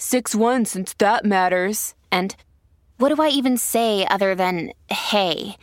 6 0.00 0.34
1 0.34 0.64
since 0.64 0.94
that 0.94 1.26
matters. 1.26 1.94
And 2.10 2.34
what 2.96 3.14
do 3.14 3.22
I 3.22 3.28
even 3.28 3.58
say 3.58 4.06
other 4.06 4.34
than 4.34 4.72
hey? 4.88 5.56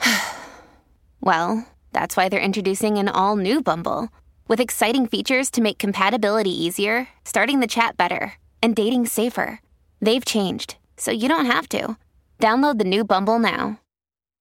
well, 1.20 1.68
that's 1.92 2.16
why 2.16 2.28
they're 2.28 2.40
introducing 2.40 2.96
an 2.96 3.08
all 3.08 3.36
new 3.36 3.62
Bumble 3.62 4.08
with 4.48 4.60
exciting 4.60 5.06
features 5.06 5.50
to 5.50 5.60
make 5.60 5.76
compatibility 5.78 6.50
easier, 6.50 7.08
starting 7.24 7.60
the 7.60 7.66
chat 7.66 7.98
better, 7.98 8.34
and 8.62 8.74
dating 8.74 9.06
safer. 9.06 9.60
They've 10.00 10.24
changed, 10.24 10.76
so 10.96 11.10
you 11.10 11.28
don't 11.28 11.46
have 11.46 11.68
to. 11.70 11.98
Download 12.40 12.78
the 12.78 12.84
new 12.84 13.04
Bumble 13.04 13.38
now. 13.38 13.80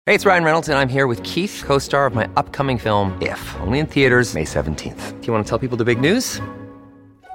Hey, 0.07 0.15
it's 0.15 0.25
Ryan 0.25 0.43
Reynolds, 0.43 0.69
and 0.69 0.79
I'm 0.79 0.89
here 0.89 1.05
with 1.05 1.21
Keith, 1.21 1.61
co 1.63 1.77
star 1.77 2.07
of 2.07 2.15
my 2.15 2.27
upcoming 2.35 2.79
film, 2.79 3.15
If, 3.21 3.55
only 3.59 3.77
in 3.77 3.85
theaters, 3.85 4.33
May 4.33 4.45
17th. 4.45 5.21
Do 5.21 5.27
you 5.27 5.33
want 5.33 5.45
to 5.45 5.49
tell 5.49 5.59
people 5.59 5.77
the 5.77 5.85
big 5.85 6.01
news? 6.01 6.41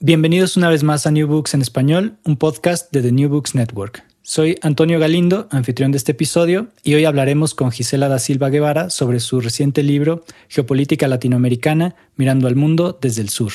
Bienvenidos 0.00 0.58
una 0.58 0.68
vez 0.68 0.82
más 0.82 1.06
a 1.06 1.10
New 1.10 1.26
Books 1.26 1.54
en 1.54 1.62
Español, 1.62 2.18
un 2.26 2.36
podcast 2.36 2.92
de 2.92 3.00
The 3.00 3.12
New 3.12 3.30
Books 3.30 3.54
Network. 3.54 4.04
Soy 4.20 4.58
Antonio 4.60 5.00
Galindo, 5.00 5.48
anfitrión 5.50 5.90
de 5.90 5.96
este 5.96 6.12
episodio, 6.12 6.68
y 6.82 6.92
hoy 6.92 7.06
hablaremos 7.06 7.54
con 7.54 7.72
Gisela 7.72 8.08
da 8.08 8.18
Silva 8.18 8.50
Guevara 8.50 8.90
sobre 8.90 9.20
su 9.20 9.40
reciente 9.40 9.82
libro 9.82 10.22
Geopolítica 10.50 11.08
Latinoamericana, 11.08 11.96
mirando 12.16 12.46
al 12.46 12.56
mundo 12.56 12.98
desde 13.00 13.22
el 13.22 13.30
sur. 13.30 13.52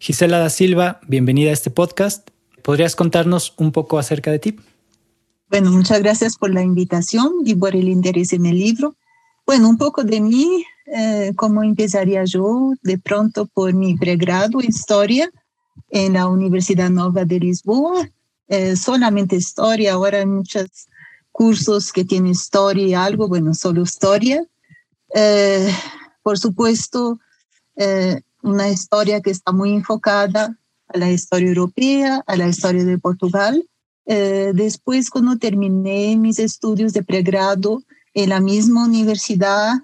Gisela 0.00 0.38
da 0.38 0.50
Silva, 0.50 1.00
bienvenida 1.08 1.48
a 1.48 1.54
este 1.54 1.70
podcast. 1.70 2.28
¿Podrías 2.60 2.94
contarnos 2.94 3.54
un 3.56 3.72
poco 3.72 3.98
acerca 3.98 4.30
de 4.30 4.40
ti? 4.40 4.56
Bueno, 5.48 5.70
muchas 5.70 6.00
gracias 6.00 6.36
por 6.36 6.52
la 6.52 6.62
invitación 6.62 7.32
y 7.42 7.54
por 7.54 7.74
el 7.74 7.88
interés 7.88 8.34
en 8.34 8.44
el 8.44 8.58
libro. 8.58 8.96
Bueno, 9.46 9.70
un 9.70 9.78
poco 9.78 10.04
de 10.04 10.20
mí, 10.20 10.62
eh, 10.94 11.32
empezaría 11.62 12.24
yo 12.26 12.74
de 12.82 12.98
pronto 12.98 13.46
por 13.46 13.72
mi 13.72 13.96
pregrado 13.96 14.60
en 14.60 14.68
historia 14.68 15.30
en 15.94 16.14
la 16.14 16.26
Universidad 16.26 16.90
Nova 16.90 17.24
de 17.24 17.38
Lisboa, 17.38 18.10
eh, 18.48 18.74
solamente 18.74 19.36
historia, 19.36 19.92
ahora 19.92 20.18
hay 20.18 20.26
muchos 20.26 20.88
cursos 21.30 21.92
que 21.92 22.04
tienen 22.04 22.32
historia 22.32 22.84
y 22.84 22.94
algo, 22.94 23.28
bueno, 23.28 23.54
solo 23.54 23.82
historia. 23.82 24.44
Eh, 25.14 25.72
por 26.20 26.36
supuesto, 26.36 27.20
eh, 27.76 28.20
una 28.42 28.68
historia 28.70 29.20
que 29.20 29.30
está 29.30 29.52
muy 29.52 29.72
enfocada 29.72 30.58
a 30.88 30.98
la 30.98 31.12
historia 31.12 31.48
europea, 31.48 32.24
a 32.26 32.36
la 32.36 32.48
historia 32.48 32.84
de 32.84 32.98
Portugal. 32.98 33.64
después, 34.06 35.08
cuando 35.10 35.38
terminé 35.38 36.16
mis 36.16 36.38
estudios 36.38 36.92
de 36.92 37.04
pregrado 37.04 37.82
en 38.14 38.28
la 38.30 38.40
misma 38.40 38.84
universidad, 38.84 39.80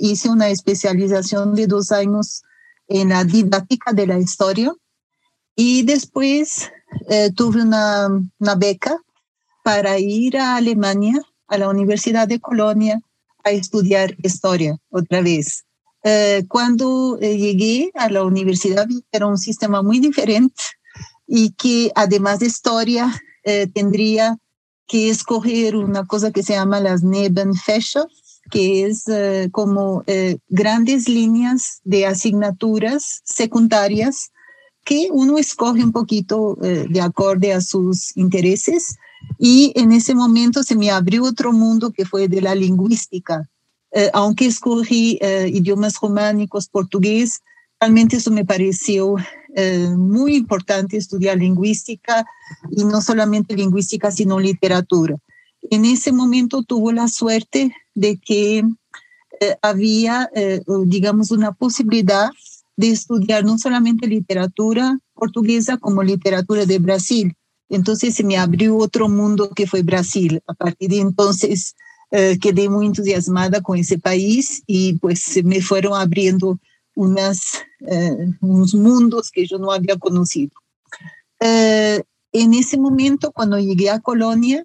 hice 0.00 0.30
una 0.30 0.48
especialización 0.48 1.54
de 1.54 1.66
dos 1.66 1.92
años 1.92 2.42
en 2.86 3.10
la 3.10 3.24
didáctica 3.24 3.92
de 3.92 4.06
la 4.06 4.18
historia 4.18 4.72
y 5.58 5.82
después 5.82 6.70
eh, 7.08 7.32
tuve 7.34 7.62
una, 7.62 8.06
una, 8.38 8.54
beca 8.54 8.96
para 9.64 9.98
ir 9.98 10.38
a 10.38 10.54
Alemania, 10.54 11.20
a 11.48 11.58
la 11.58 11.68
Universidad 11.68 12.28
de 12.28 12.38
Colonia, 12.38 13.00
a 13.42 13.50
estudiar 13.50 14.14
historia 14.22 14.78
otra 14.88 15.20
vez. 15.20 15.64
Eh, 16.04 16.44
cuando 16.48 17.18
eh, 17.20 17.36
llegué 17.36 17.90
a 17.96 18.08
la 18.08 18.22
universidad 18.22 18.86
era 19.10 19.26
un 19.26 19.36
sistema 19.36 19.82
muy 19.82 19.98
diferente 19.98 20.62
y 21.26 21.50
que 21.50 21.90
además 21.96 22.38
de 22.38 22.46
historia 22.46 23.12
tendría 23.72 24.36
que 24.86 25.08
escoger 25.08 25.74
una 25.74 26.04
cosa 26.04 26.30
que 26.32 26.42
se 26.42 26.52
llama 26.52 26.80
las 26.80 27.02
Nebenfächer, 27.02 28.04
que 28.50 28.84
es 28.84 29.06
como 29.52 30.04
grandes 30.48 31.08
líneas 31.08 31.80
de 31.84 32.04
asignaturas 32.04 33.22
secundarias 33.24 34.32
que 34.88 35.10
uno 35.12 35.36
escoge 35.36 35.84
un 35.84 35.92
poquito 35.92 36.56
eh, 36.62 36.86
de 36.88 37.00
acorde 37.02 37.52
a 37.52 37.60
sus 37.60 38.16
intereses 38.16 38.96
y 39.38 39.70
en 39.76 39.92
ese 39.92 40.14
momento 40.14 40.62
se 40.62 40.74
me 40.76 40.90
abrió 40.90 41.24
otro 41.24 41.52
mundo 41.52 41.90
que 41.90 42.06
fue 42.06 42.26
de 42.26 42.40
la 42.40 42.54
lingüística. 42.54 43.46
Eh, 43.92 44.08
aunque 44.14 44.46
escogí 44.46 45.18
eh, 45.20 45.50
idiomas 45.52 46.00
románicos, 46.00 46.68
portugués, 46.68 47.42
realmente 47.78 48.16
eso 48.16 48.30
me 48.30 48.46
pareció 48.46 49.16
muy 49.96 50.36
importante 50.36 50.96
estudiar 50.96 51.38
lingüística 51.38 52.24
y 52.70 52.84
no 52.84 53.00
solamente 53.00 53.56
lingüística, 53.56 54.10
sino 54.12 54.38
literatura. 54.38 55.16
En 55.70 55.84
ese 55.84 56.12
momento 56.12 56.62
tuvo 56.62 56.92
la 56.92 57.08
suerte 57.08 57.74
de 57.94 58.18
que 58.18 58.62
había, 59.62 60.30
digamos, 60.84 61.32
una 61.32 61.52
posibilidad 61.52 62.30
de 62.78 62.90
estudiar 62.90 63.44
no 63.44 63.58
solamente 63.58 64.06
literatura 64.06 65.00
portuguesa 65.12 65.78
como 65.78 66.04
literatura 66.04 66.64
de 66.64 66.78
Brasil. 66.78 67.34
Entonces 67.68 68.14
se 68.14 68.22
me 68.22 68.36
abrió 68.36 68.76
otro 68.76 69.08
mundo 69.08 69.50
que 69.50 69.66
fue 69.66 69.82
Brasil. 69.82 70.40
A 70.46 70.54
partir 70.54 70.90
de 70.90 71.00
entonces 71.00 71.74
eh, 72.12 72.38
quedé 72.40 72.68
muy 72.68 72.86
entusiasmada 72.86 73.60
con 73.62 73.78
ese 73.78 73.98
país 73.98 74.62
y 74.68 74.92
pues 75.00 75.20
se 75.20 75.42
me 75.42 75.60
fueron 75.60 75.94
abriendo 75.94 76.60
eh, 77.80 78.16
unos 78.40 78.74
mundos 78.76 79.32
que 79.32 79.44
yo 79.44 79.58
no 79.58 79.72
había 79.72 79.98
conocido. 79.98 80.52
Eh, 81.40 82.00
en 82.30 82.54
ese 82.54 82.78
momento, 82.78 83.32
cuando 83.32 83.58
llegué 83.58 83.90
a 83.90 83.98
Colonia, 83.98 84.64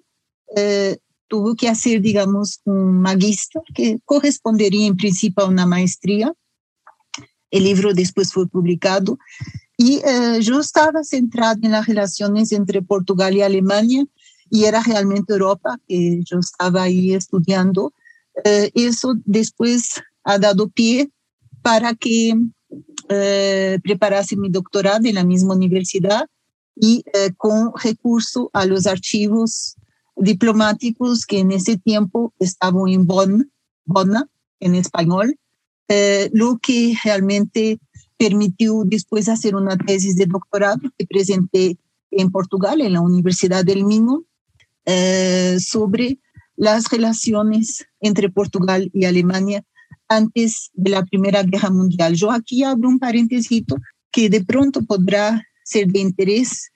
tuve 1.26 1.56
que 1.56 1.68
hacer, 1.68 2.00
digamos, 2.00 2.60
un 2.64 3.00
magíster 3.00 3.62
que 3.74 3.98
correspondería 4.04 4.86
en 4.86 4.96
principio 4.96 5.42
a 5.42 5.48
una 5.48 5.66
maestría 5.66 6.32
el 7.54 7.62
libro 7.62 7.94
después 7.94 8.32
fue 8.32 8.48
publicado 8.48 9.16
y 9.76 10.00
eh, 10.04 10.40
yo 10.40 10.58
estaba 10.58 11.04
centrada 11.04 11.56
en 11.62 11.70
las 11.70 11.86
relaciones 11.86 12.50
entre 12.50 12.82
Portugal 12.82 13.36
y 13.36 13.42
Alemania 13.42 14.04
y 14.50 14.64
era 14.64 14.82
realmente 14.82 15.32
Europa 15.32 15.78
que 15.86 16.20
yo 16.24 16.40
estaba 16.40 16.82
ahí 16.82 17.14
estudiando. 17.14 17.92
Eh, 18.44 18.72
eso 18.74 19.14
después 19.24 20.02
ha 20.24 20.38
dado 20.38 20.68
pie 20.68 21.10
para 21.62 21.94
que 21.94 22.34
eh, 23.08 23.78
preparase 23.84 24.36
mi 24.36 24.48
doctorado 24.48 25.06
en 25.06 25.14
la 25.14 25.24
misma 25.24 25.54
universidad 25.54 26.26
y 26.74 27.04
con 27.36 27.70
recurso 27.80 28.50
a 28.52 28.66
los 28.66 28.88
archivos 28.88 29.76
diplomáticos 30.16 31.24
que 31.24 31.38
en 31.38 31.52
ese 31.52 31.76
tiempo 31.76 32.34
estaban 32.40 32.88
en 32.88 33.06
Bonn, 33.06 33.52
Bonn 33.84 34.28
en 34.58 34.74
español, 34.74 35.38
eh, 35.88 36.30
lo 36.32 36.58
que 36.58 36.94
realmente 37.04 37.78
permitió 38.16 38.84
después 38.84 39.28
hacer 39.28 39.54
una 39.54 39.76
tesis 39.76 40.16
de 40.16 40.26
doctorado 40.26 40.80
que 40.96 41.06
presenté 41.06 41.78
en 42.10 42.30
Portugal, 42.30 42.80
en 42.80 42.92
la 42.94 43.00
Universidad 43.00 43.64
del 43.64 43.84
Minho, 43.84 44.24
eh, 44.86 45.58
sobre 45.60 46.18
las 46.56 46.90
relaciones 46.90 47.84
entre 48.00 48.30
Portugal 48.30 48.90
y 48.92 49.04
Alemania 49.04 49.64
antes 50.08 50.70
de 50.74 50.90
la 50.90 51.04
Primera 51.04 51.42
Guerra 51.42 51.70
Mundial. 51.70 52.14
Yo 52.14 52.30
aquí 52.30 52.62
abro 52.62 52.88
un 52.88 52.98
paréntesis 52.98 53.64
que 54.10 54.28
de 54.28 54.44
pronto 54.44 54.82
podrá 54.84 55.42
ser 55.64 55.88
de 55.88 56.00
interés, 56.00 56.70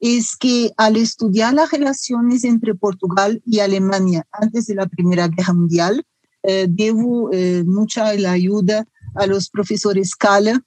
es 0.00 0.36
que 0.36 0.72
al 0.76 0.96
estudiar 0.96 1.54
las 1.54 1.70
relaciones 1.70 2.44
entre 2.44 2.74
Portugal 2.74 3.40
y 3.46 3.60
Alemania 3.60 4.26
antes 4.32 4.66
de 4.66 4.74
la 4.74 4.86
Primera 4.86 5.28
Guerra 5.28 5.54
Mundial, 5.54 6.04
eh, 6.42 6.66
debo 6.68 7.32
eh, 7.32 7.62
mucha 7.64 8.14
la 8.14 8.32
ayuda 8.32 8.86
a 9.14 9.26
los 9.26 9.48
profesores 9.48 10.16
Cala 10.16 10.62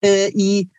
eh, 0.00 0.32
y 0.34 0.70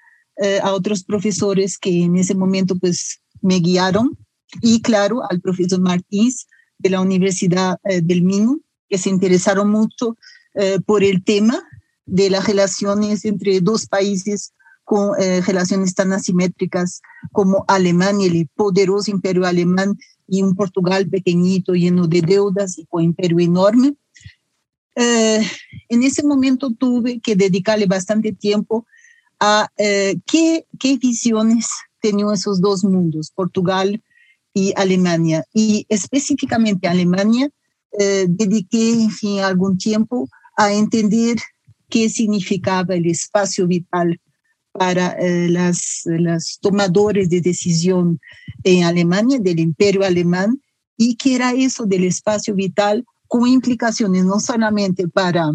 a 0.63 0.71
otros 0.71 1.03
profesores 1.03 1.77
que 1.77 2.03
en 2.03 2.15
ese 2.15 2.33
momento 2.33 2.77
pues 2.77 3.19
me 3.41 3.59
guiaron 3.59 4.17
y 4.61 4.81
claro, 4.81 5.21
al 5.29 5.41
profesor 5.41 5.81
Martins 5.81 6.47
de 6.77 6.91
la 6.91 7.01
Universidad 7.01 7.77
del 7.83 8.21
Minho, 8.21 8.57
que 8.87 8.97
se 8.97 9.09
interesaron 9.09 9.69
mucho 9.69 10.15
por 10.85 11.03
el 11.03 11.25
tema 11.25 11.61
de 12.05 12.29
las 12.29 12.47
relaciones 12.47 13.25
entre 13.25 13.59
dos 13.59 13.85
países 13.85 14.53
con 14.85 15.11
relaciones 15.19 15.93
tan 15.93 16.13
asimétricas 16.13 17.01
como 17.33 17.65
Alemania, 17.67 18.27
el 18.27 18.47
poderoso 18.55 19.11
imperio 19.11 19.45
alemán, 19.45 19.97
y 20.29 20.43
un 20.43 20.55
Portugal 20.55 21.09
pequeñito, 21.09 21.73
lleno 21.73 22.07
de 22.07 22.21
deudas 22.21 22.77
y 22.77 22.85
con 22.85 23.03
imperio 23.03 23.39
enorme. 23.39 23.95
Eh, 24.95 25.41
en 25.89 26.03
ese 26.03 26.23
momento 26.23 26.71
tuve 26.71 27.19
que 27.19 27.35
dedicarle 27.35 27.85
bastante 27.85 28.33
tiempo 28.33 28.85
a 29.39 29.69
eh, 29.77 30.17
qué, 30.25 30.65
qué 30.77 30.97
visiones 30.97 31.67
tenían 32.01 32.33
esos 32.33 32.59
dos 32.59 32.83
mundos, 32.83 33.31
Portugal 33.33 34.01
y 34.53 34.73
Alemania. 34.75 35.43
Y 35.53 35.85
específicamente 35.89 36.87
Alemania, 36.87 37.49
eh, 37.97 38.25
dediqué, 38.27 38.93
en 38.93 39.11
fin, 39.11 39.39
algún 39.39 39.77
tiempo 39.77 40.27
a 40.57 40.73
entender 40.73 41.37
qué 41.89 42.09
significaba 42.09 42.95
el 42.95 43.05
espacio 43.05 43.67
vital 43.67 44.19
para 44.71 45.17
las, 45.19 46.03
las 46.05 46.59
tomadores 46.61 47.27
de 47.29 47.41
decisión 47.41 48.19
en 48.63 48.83
Alemania, 48.83 49.39
del 49.39 49.59
imperio 49.59 50.05
alemán, 50.05 50.61
y 50.95 51.15
qué 51.15 51.35
era 51.35 51.53
eso 51.53 51.85
del 51.85 52.03
espacio 52.03 52.53
vital 52.53 53.03
con 53.29 53.47
implicaciones 53.47 54.25
no 54.25 54.39
solamente 54.39 55.07
para 55.07 55.53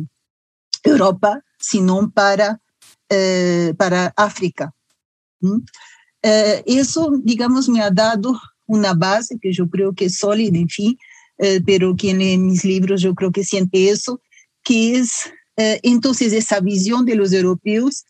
Europa, 0.84 1.42
sino 1.58 2.08
para, 2.10 2.60
eh, 3.10 3.74
para 3.76 4.14
África. 4.16 4.72
¿Mm? 5.40 5.58
Eh, 6.22 6.62
eso, 6.66 7.20
digamos, 7.22 7.68
me 7.68 7.82
ha 7.82 7.90
dado 7.90 8.40
una 8.66 8.94
base 8.94 9.38
que 9.42 9.52
yo 9.52 9.68
creo 9.68 9.92
que 9.92 10.06
es 10.06 10.18
sólida, 10.18 10.56
en 10.56 10.68
fin, 10.68 10.96
eh, 11.38 11.60
pero 11.66 11.96
quien 11.96 12.18
lee 12.18 12.38
mis 12.38 12.64
libros 12.64 13.02
yo 13.02 13.14
creo 13.14 13.32
que 13.32 13.44
siente 13.44 13.90
eso, 13.90 14.20
que 14.62 14.96
es 14.96 15.30
entonces 15.56 16.32
esa 16.32 16.58
visión 16.58 17.04
de 17.04 17.14
los 17.14 17.32
europeos, 17.32 18.04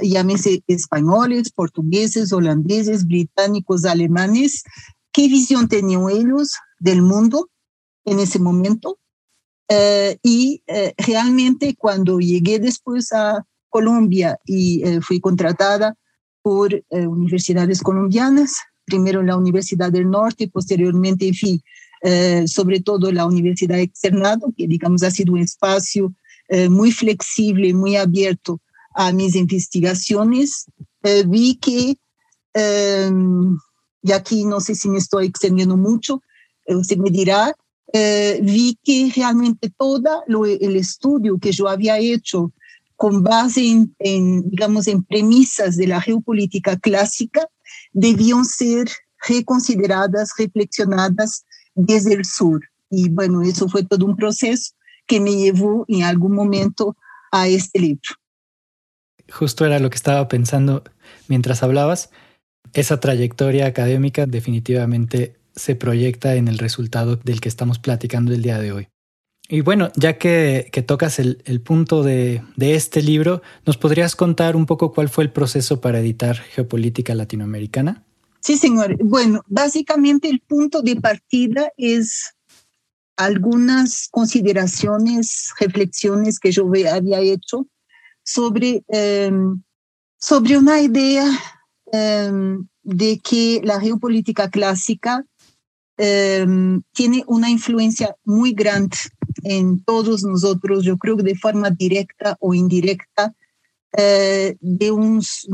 llámense 0.00 0.62
españoles, 0.68 1.50
portugueses, 1.50 2.32
holandeses, 2.32 3.04
británicos, 3.04 3.84
alemanes, 3.84 4.62
qué 5.10 5.26
visión 5.26 5.66
tenían 5.66 6.08
ellos 6.08 6.52
del 6.78 7.02
mundo 7.02 7.48
en 8.10 8.20
ese 8.20 8.38
momento. 8.38 8.98
Eh, 9.68 10.16
y 10.22 10.62
eh, 10.66 10.94
realmente 10.96 11.76
cuando 11.76 12.18
llegué 12.20 12.58
después 12.58 13.12
a 13.12 13.44
Colombia 13.68 14.38
y 14.46 14.82
eh, 14.82 15.00
fui 15.02 15.20
contratada 15.20 15.94
por 16.40 16.82
universidades 16.90 17.82
colombianas, 17.82 18.54
primero 18.86 19.22
la 19.22 19.36
Universidad 19.36 19.92
del 19.92 20.08
Norte 20.08 20.44
y 20.44 20.46
posteriormente, 20.46 21.28
en 21.28 21.34
fin, 21.34 21.60
sobre 22.46 22.80
todo 22.80 23.12
la 23.12 23.26
Universidad 23.26 23.78
Externado, 23.78 24.54
que 24.56 24.66
digamos 24.66 25.02
ha 25.02 25.10
sido 25.10 25.34
un 25.34 25.40
espacio 25.40 26.14
muy 26.70 26.90
flexible, 26.90 27.74
muy 27.74 27.96
abierto 27.96 28.62
a 28.94 29.12
mis 29.12 29.34
investigaciones, 29.34 30.64
vi 31.26 31.56
que, 31.56 31.98
y 34.02 34.12
aquí 34.12 34.46
no 34.46 34.60
sé 34.60 34.74
si 34.74 34.88
me 34.88 34.98
estoy 34.98 35.26
extendiendo 35.26 35.76
mucho, 35.76 36.22
usted 36.66 36.96
me 36.96 37.10
dirá, 37.10 37.52
eh, 37.92 38.38
vi 38.42 38.78
que 38.84 39.10
realmente 39.14 39.70
todo 39.76 40.22
el 40.26 40.76
estudio 40.76 41.38
que 41.38 41.52
yo 41.52 41.68
había 41.68 41.98
hecho 41.98 42.52
con 42.96 43.22
base 43.22 43.86
en, 44.00 44.50
digamos, 44.50 44.88
en 44.88 45.04
premisas 45.04 45.76
de 45.76 45.86
la 45.86 46.00
geopolítica 46.00 46.76
clásica, 46.76 47.46
debían 47.92 48.44
ser 48.44 48.90
reconsideradas, 49.28 50.32
reflexionadas 50.36 51.44
desde 51.76 52.14
el 52.14 52.24
sur. 52.24 52.60
Y 52.90 53.08
bueno, 53.08 53.42
eso 53.42 53.68
fue 53.68 53.84
todo 53.84 54.04
un 54.04 54.16
proceso 54.16 54.72
que 55.06 55.20
me 55.20 55.32
llevó 55.32 55.84
en 55.86 56.02
algún 56.02 56.32
momento 56.32 56.96
a 57.30 57.46
este 57.46 57.78
libro. 57.78 58.10
Justo 59.30 59.64
era 59.64 59.78
lo 59.78 59.90
que 59.90 59.96
estaba 59.96 60.26
pensando 60.26 60.82
mientras 61.28 61.62
hablabas. 61.62 62.10
Esa 62.72 62.98
trayectoria 62.98 63.66
académica 63.66 64.26
definitivamente 64.26 65.37
se 65.58 65.74
proyecta 65.74 66.36
en 66.36 66.48
el 66.48 66.58
resultado 66.58 67.16
del 67.16 67.40
que 67.40 67.48
estamos 67.48 67.78
platicando 67.78 68.32
el 68.32 68.42
día 68.42 68.58
de 68.58 68.72
hoy. 68.72 68.88
Y 69.50 69.62
bueno, 69.62 69.90
ya 69.96 70.18
que, 70.18 70.70
tocas 70.86 71.18
el, 71.18 71.60
punto 71.64 72.02
de, 72.02 72.42
este 72.58 73.02
libro, 73.02 73.40
¿nos 73.64 73.78
podrías 73.78 74.14
contar 74.14 74.56
un 74.56 74.66
poco 74.66 74.92
cuál 74.92 75.08
fue 75.08 75.24
el 75.24 75.32
proceso 75.32 75.80
para 75.80 76.00
editar 76.00 76.36
Geopolítica 76.36 77.14
Latinoamericana? 77.14 78.04
Sí, 78.40 78.58
señor. 78.58 78.96
Bueno, 79.02 79.42
básicamente 79.46 80.28
el 80.28 80.40
punto 80.40 80.82
de 80.82 80.96
partida 80.96 81.72
es 81.78 82.34
algunas 83.16 84.08
consideraciones, 84.10 85.50
reflexiones 85.58 86.38
que 86.38 86.52
yo 86.52 86.70
había 86.92 87.20
hecho 87.20 87.66
sobre, 88.22 88.84
em, 88.88 89.62
sobre 90.18 90.58
una 90.58 90.80
idea 90.80 91.26
em, 91.90 92.68
de 92.82 93.18
que 93.18 93.62
la 93.64 93.80
geopolítica 93.80 94.50
clásica 94.50 95.24
Em, 96.00 96.80
tiene 96.92 97.24
una 97.26 97.50
influencia 97.50 98.14
muy 98.24 98.52
grande 98.52 98.96
en 99.42 99.82
todos 99.82 100.22
nosotros, 100.22 100.84
yo 100.84 100.96
creo 100.96 101.16
que 101.16 101.24
de 101.24 101.34
forma 101.34 101.70
directa 101.70 102.36
o 102.38 102.54
indirecta, 102.54 103.34
eh, 103.96 104.56
de 104.60 104.90
unos, 104.92 105.48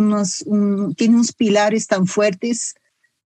tiene 0.97 1.15
unos 1.15 1.33
pilares 1.33 1.87
tan 1.87 2.07
fuertes 2.07 2.75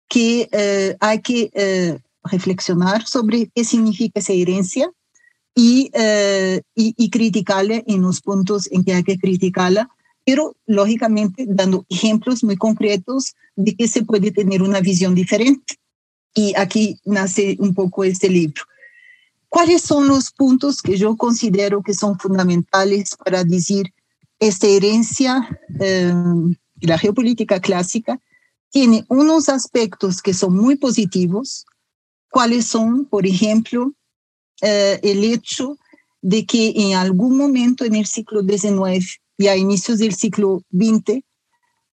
que 0.07 0.47
eh, 0.51 0.95
hay 0.99 1.21
que 1.21 1.49
eh, 1.53 1.97
reflexionar 2.23 3.07
sobre 3.07 3.49
qué 3.55 3.63
significa 3.63 4.19
esa 4.19 4.33
herencia 4.33 4.91
y, 5.55 5.89
y, 6.75 6.93
y 6.95 7.09
criticarla 7.09 7.81
en 7.87 8.03
los 8.03 8.21
puntos 8.21 8.71
en 8.71 8.83
que 8.83 8.93
hay 8.93 9.03
que 9.03 9.17
criticarla, 9.17 9.89
pero 10.23 10.55
lógicamente 10.67 11.45
dando 11.47 11.83
ejemplos 11.89 12.43
muy 12.43 12.57
concretos 12.57 13.33
de 13.55 13.75
que 13.75 13.87
se 13.87 14.03
puede 14.03 14.29
tener 14.29 14.61
una 14.61 14.81
visión 14.81 15.15
diferente. 15.15 15.79
Y 16.37 16.53
aquí 16.55 16.99
nace 17.03 17.57
un 17.59 17.73
poco 17.73 18.03
este 18.03 18.29
libro. 18.29 18.61
¿Cuáles 19.49 19.81
son 19.81 20.07
los 20.07 20.29
puntos 20.31 20.83
que 20.83 20.95
yo 20.95 21.17
considero 21.17 21.81
que 21.81 21.95
son 21.95 22.19
fundamentales 22.19 23.15
para 23.15 23.43
decir 23.43 23.91
esta 24.39 24.67
herencia 24.67 25.59
eh, 25.79 26.13
de 26.75 26.87
la 26.87 26.99
geopolítica 26.99 27.59
clásica 27.59 28.19
tiene 28.69 29.03
unos 29.09 29.49
aspectos 29.49 30.21
que 30.21 30.35
son 30.35 30.55
muy 30.55 30.75
positivos, 30.75 31.65
cuáles 32.29 32.67
son, 32.67 33.05
por 33.05 33.25
ejemplo, 33.25 33.93
eh, 34.61 34.99
el 35.01 35.23
hecho 35.23 35.79
de 36.21 36.45
que 36.45 36.73
en 36.75 36.93
algún 36.97 37.35
momento 37.35 37.83
en 37.83 37.95
el 37.95 38.05
siglo 38.05 38.43
XIX 38.43 39.19
y 39.39 39.47
a 39.47 39.57
inicios 39.57 39.97
del 39.97 40.13
siglo 40.13 40.61
XX 40.71 41.23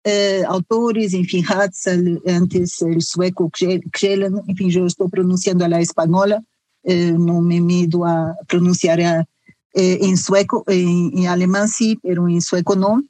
uh, 0.07 0.47
autores, 0.49 1.15
enfim, 1.15 1.43
Hatzel, 1.47 2.21
antes 2.27 2.81
el 2.83 3.01
sueco 3.03 3.51
Kjellen, 3.51 4.43
enfim, 4.49 4.71
eu 4.71 4.87
estou 4.87 5.09
pronunciando 5.09 5.65
a 5.65 5.69
la 5.69 5.81
espanhola, 5.81 6.43
uh, 6.85 7.19
não 7.19 7.41
me 7.41 7.61
medo 7.61 8.05
a 8.05 8.35
pronunciar 8.47 9.01
a, 9.01 9.23
uh, 9.23 9.81
em 9.81 10.17
sueco, 10.17 10.65
em, 10.69 11.21
em 11.21 11.27
alemão 11.27 11.67
sim, 11.67 11.97
pero 12.03 12.29
em 12.29 12.41
sueco 12.41 12.75
não. 12.75 13.03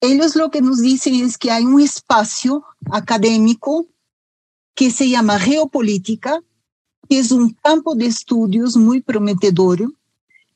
Eles 0.00 0.34
lo 0.34 0.48
que 0.48 0.60
nos 0.60 0.80
dicen 0.80 1.24
es 1.24 1.36
que 1.36 1.50
hay 1.50 1.64
un 1.64 1.80
espacio 1.80 2.62
académico 2.90 3.86
que 4.74 4.92
se 4.92 5.08
llama 5.08 5.40
geopolítica, 5.40 6.40
que 7.08 7.18
es 7.18 7.32
un 7.32 7.50
campo 7.62 7.96
de 7.96 8.06
estudios 8.06 8.76
muy 8.76 9.00
prometedor 9.00 9.92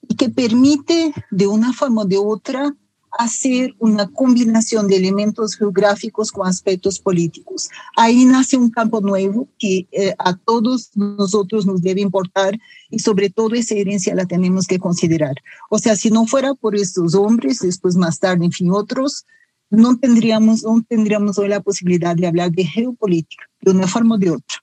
y 0.08 0.14
que 0.14 0.28
permite 0.28 1.12
de 1.30 1.46
una 1.48 1.72
forma 1.72 2.02
o 2.02 2.04
de 2.04 2.18
otra 2.18 2.72
hacer 3.18 3.74
una 3.78 4.08
combinación 4.08 4.88
de 4.88 4.96
elementos 4.96 5.54
geográficos 5.54 6.32
con 6.32 6.46
aspectos 6.46 6.98
políticos. 6.98 7.68
Ahí 7.96 8.24
nace 8.24 8.56
un 8.56 8.70
campo 8.70 9.00
nuevo 9.00 9.48
que 9.58 9.86
eh, 9.92 10.14
a 10.18 10.36
todos 10.36 10.90
nosotros 10.94 11.66
nos 11.66 11.82
debe 11.82 12.00
importar 12.00 12.58
y 12.90 12.98
sobre 13.00 13.30
todo 13.30 13.54
esa 13.54 13.74
herencia 13.74 14.14
la 14.14 14.26
tenemos 14.26 14.66
que 14.66 14.78
considerar. 14.78 15.34
O 15.68 15.78
sea, 15.78 15.96
si 15.96 16.10
no 16.10 16.26
fuera 16.26 16.54
por 16.54 16.74
estos 16.74 17.14
hombres, 17.14 17.60
después 17.60 17.96
más 17.96 18.18
tarde, 18.18 18.46
en 18.46 18.52
fin, 18.52 18.70
otros, 18.70 19.26
no 19.70 19.98
tendríamos, 19.98 20.62
no 20.62 20.82
tendríamos 20.86 21.38
hoy 21.38 21.48
la 21.48 21.60
posibilidad 21.60 22.16
de 22.16 22.26
hablar 22.26 22.50
de 22.52 22.64
geopolítica 22.64 23.44
de 23.60 23.70
una 23.70 23.86
forma 23.86 24.14
o 24.14 24.18
de 24.18 24.30
otra. 24.30 24.58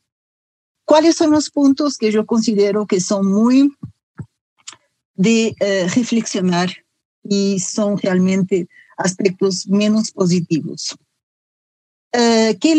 ¿Cuáles 0.85 1.15
son 1.15 1.31
los 1.31 1.51
puntos 1.51 1.97
que 1.97 2.11
yo 2.11 2.25
considero 2.25 2.87
que 2.87 2.99
son 2.99 3.27
muy 3.27 3.71
de 5.13 5.55
eh, 5.59 5.87
reflexionar 5.93 6.71
y 7.23 7.59
son 7.59 7.97
realmente 7.97 8.67
aspectos 8.97 9.67
menos 9.67 10.11
positivos. 10.11 10.95
Eh, 12.11 12.57
que 12.59 12.75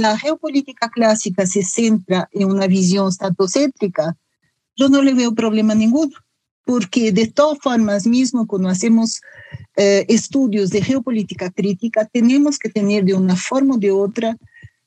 la 0.00 0.18
geopolítica 0.18 0.88
clásica 0.88 1.46
se 1.46 1.62
centra 1.62 2.28
en 2.32 2.50
una 2.50 2.66
visión 2.66 3.08
estatocéntrica, 3.08 4.16
yo 4.76 4.88
no 4.88 5.00
le 5.00 5.14
veo 5.14 5.32
problema 5.32 5.74
ninguno, 5.74 6.12
porque 6.64 7.12
de 7.12 7.28
todas 7.28 7.58
formas, 7.60 8.06
mismo 8.06 8.46
cuando 8.46 8.68
hacemos 8.68 9.20
eh, 9.76 10.04
estudios 10.08 10.70
de 10.70 10.82
geopolítica 10.82 11.50
crítica, 11.50 12.04
tenemos 12.06 12.58
que 12.58 12.68
tener 12.68 13.04
de 13.04 13.14
una 13.14 13.36
forma 13.36 13.76
o 13.76 13.78
de 13.78 13.92
otra 13.92 14.36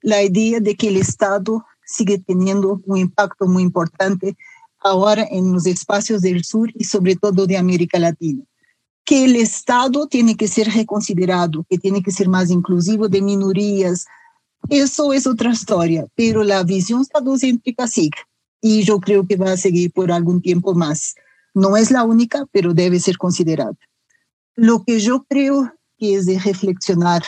la 0.01 0.21
idea 0.21 0.59
de 0.59 0.75
que 0.75 0.89
el 0.89 0.97
Estado 0.97 1.65
sigue 1.85 2.17
teniendo 2.19 2.81
un 2.85 2.97
impacto 2.97 3.47
muy 3.47 3.63
importante 3.63 4.35
ahora 4.79 5.25
en 5.29 5.53
los 5.53 5.65
espacios 5.65 6.21
del 6.21 6.43
sur 6.43 6.69
y 6.75 6.83
sobre 6.83 7.15
todo 7.15 7.47
de 7.47 7.57
América 7.57 7.99
Latina. 7.99 8.43
Que 9.07 9.23
el 9.23 9.37
Estado 9.37 10.07
tiene 10.07 10.35
que 10.35 10.47
ser 10.49 10.67
reconsiderado, 10.67 11.65
que 11.69 11.79
tiene 11.79 12.03
que 12.03 12.11
ser 12.11 12.27
más 12.27 12.51
inclusivo 12.51 13.07
de 13.07 13.21
minorías, 13.21 14.05
eso 14.69 15.13
es 15.13 15.25
otra 15.25 15.51
historia, 15.51 16.05
pero 16.13 16.43
la 16.43 16.61
visión 16.63 17.01
estadocéntrica 17.01 17.87
sigue 17.87 18.19
y 18.61 18.83
yo 18.83 18.99
creo 18.99 19.25
que 19.25 19.37
va 19.37 19.53
a 19.53 19.57
seguir 19.57 19.93
por 19.93 20.11
algún 20.11 20.41
tiempo 20.41 20.73
más. 20.73 21.15
No 21.53 21.77
es 21.77 21.89
la 21.89 22.03
única, 22.03 22.45
pero 22.51 22.73
debe 22.73 22.99
ser 22.99 23.17
considerada. 23.17 23.77
Lo 24.55 24.83
que 24.83 24.99
yo 24.99 25.23
creo 25.29 25.71
que 25.97 26.15
es 26.15 26.25
de 26.25 26.37
reflexionar, 26.39 27.23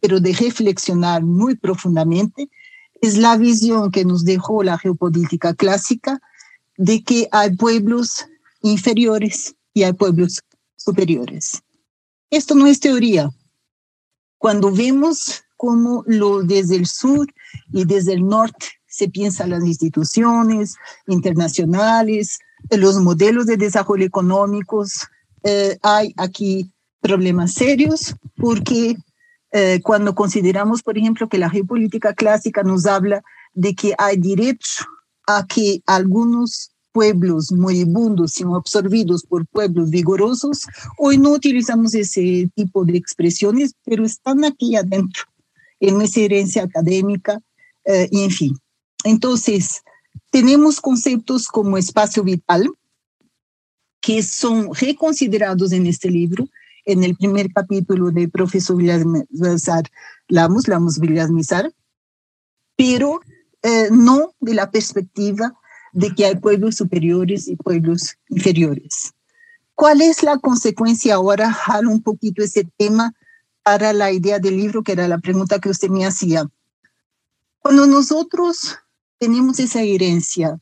pero 0.00 0.20
de 0.20 0.32
reflexionar 0.32 1.24
muy 1.24 1.56
profundamente, 1.56 2.48
es 3.02 3.16
la 3.18 3.36
visión 3.36 3.90
que 3.90 4.04
nos 4.04 4.24
dejó 4.24 4.62
la 4.62 4.78
geopolítica 4.78 5.54
clásica 5.54 6.20
de 6.76 7.02
que 7.02 7.28
hay 7.32 7.56
pueblos 7.56 8.26
inferiores 8.62 9.56
y 9.74 9.82
hay 9.82 9.92
pueblos 9.92 10.40
superiores. 10.86 11.62
Esto 12.30 12.54
no 12.54 12.66
es 12.66 12.80
teoría. 12.80 13.30
Cuando 14.38 14.70
vemos 14.70 15.42
cómo 15.56 16.04
lo, 16.06 16.42
desde 16.42 16.76
el 16.76 16.86
sur 16.86 17.26
y 17.72 17.84
desde 17.84 18.12
el 18.12 18.26
norte 18.26 18.66
se 18.86 19.08
piensan 19.08 19.50
las 19.50 19.64
instituciones 19.64 20.76
internacionales, 21.06 22.38
los 22.70 22.98
modelos 23.00 23.46
de 23.46 23.56
desarrollo 23.56 24.06
económicos, 24.06 25.06
eh, 25.42 25.76
hay 25.82 26.14
aquí 26.16 26.70
problemas 27.00 27.52
serios 27.52 28.14
porque 28.36 28.96
eh, 29.52 29.80
cuando 29.82 30.14
consideramos, 30.14 30.82
por 30.82 30.96
ejemplo, 30.96 31.28
que 31.28 31.38
la 31.38 31.50
geopolítica 31.50 32.14
clásica 32.14 32.62
nos 32.62 32.86
habla 32.86 33.22
de 33.54 33.74
que 33.74 33.94
hay 33.98 34.16
derecho 34.16 34.84
a 35.26 35.46
que 35.46 35.82
algunos 35.86 36.70
pueblos 36.96 37.52
moribundos 37.52 38.32
sean 38.32 38.54
absorbidos 38.54 39.22
por 39.22 39.46
pueblos 39.48 39.90
vigorosos, 39.90 40.62
hoy 40.96 41.18
no 41.18 41.32
utilizamos 41.32 41.94
ese 41.94 42.48
tipo 42.54 42.86
de 42.86 42.96
expresiones, 42.96 43.74
pero 43.84 44.06
están 44.06 44.46
aquí 44.46 44.76
adentro, 44.76 45.24
en 45.78 45.98
nuestra 45.98 46.22
herencia 46.22 46.62
académica, 46.62 47.38
eh, 47.84 48.08
y 48.10 48.24
en 48.24 48.30
fin. 48.30 48.58
Entonces, 49.04 49.82
tenemos 50.30 50.80
conceptos 50.80 51.48
como 51.48 51.76
espacio 51.76 52.24
vital, 52.24 52.70
que 54.00 54.22
son 54.22 54.72
reconsiderados 54.72 55.72
en 55.72 55.86
este 55.86 56.10
libro, 56.10 56.48
en 56.86 57.04
el 57.04 57.14
primer 57.14 57.52
capítulo 57.52 58.10
del 58.10 58.30
profesor 58.30 58.78
Villamizar 58.78 59.84
Lamos, 60.28 60.66
Lamos 60.66 60.98
Villamizar, 60.98 61.70
pero 62.74 63.20
eh, 63.62 63.88
no 63.90 64.32
de 64.40 64.54
la 64.54 64.70
perspectiva 64.70 65.52
de 65.96 66.14
que 66.14 66.26
hay 66.26 66.36
pueblos 66.36 66.76
superiores 66.76 67.48
y 67.48 67.56
pueblos 67.56 68.16
inferiores. 68.28 69.14
¿Cuál 69.74 70.02
es 70.02 70.22
la 70.22 70.38
consecuencia 70.38 71.14
ahora? 71.14 71.50
Jalo 71.50 71.90
un 71.90 72.02
poquito 72.02 72.42
ese 72.42 72.68
tema 72.76 73.14
para 73.62 73.94
la 73.94 74.12
idea 74.12 74.38
del 74.38 74.58
libro, 74.58 74.82
que 74.82 74.92
era 74.92 75.08
la 75.08 75.16
pregunta 75.18 75.58
que 75.58 75.70
usted 75.70 75.88
me 75.88 76.04
hacía. 76.04 76.46
Cuando 77.60 77.86
nosotros 77.86 78.76
tenemos 79.18 79.58
esa 79.58 79.82
herencia 79.82 80.60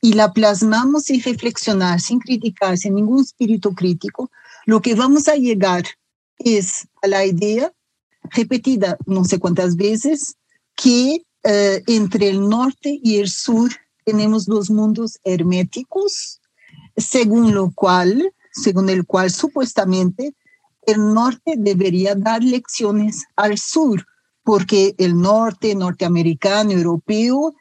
y 0.00 0.14
la 0.14 0.32
plasmamos 0.32 1.04
sin 1.04 1.22
reflexionar, 1.22 2.00
sin 2.00 2.18
criticar, 2.18 2.78
sin 2.78 2.94
ningún 2.94 3.20
espíritu 3.20 3.74
crítico, 3.74 4.30
lo 4.64 4.80
que 4.80 4.94
vamos 4.94 5.28
a 5.28 5.34
llegar 5.34 5.84
es 6.38 6.88
a 7.02 7.08
la 7.08 7.26
idea 7.26 7.70
repetida 8.30 8.96
no 9.04 9.24
sé 9.26 9.38
cuántas 9.38 9.76
veces 9.76 10.34
que 10.76 11.26
eh, 11.44 11.82
entre 11.86 12.30
el 12.30 12.48
norte 12.48 12.98
y 13.02 13.18
el 13.18 13.28
sur 13.28 13.70
tenemos 14.04 14.46
dos 14.46 14.70
mundos 14.70 15.18
herméticos, 15.24 16.40
según 16.96 17.54
lo 17.54 17.70
cual, 17.72 18.32
según 18.52 18.88
el 18.88 19.06
cual 19.06 19.30
supuestamente 19.30 20.34
el 20.86 21.14
norte 21.14 21.54
debería 21.56 22.14
dar 22.14 22.42
lecciones 22.42 23.24
al 23.36 23.56
sur, 23.58 24.06
porque 24.42 24.94
el 24.98 25.18
norte 25.20 25.74
norteamericano, 25.74 26.72
europeo, 26.72 27.54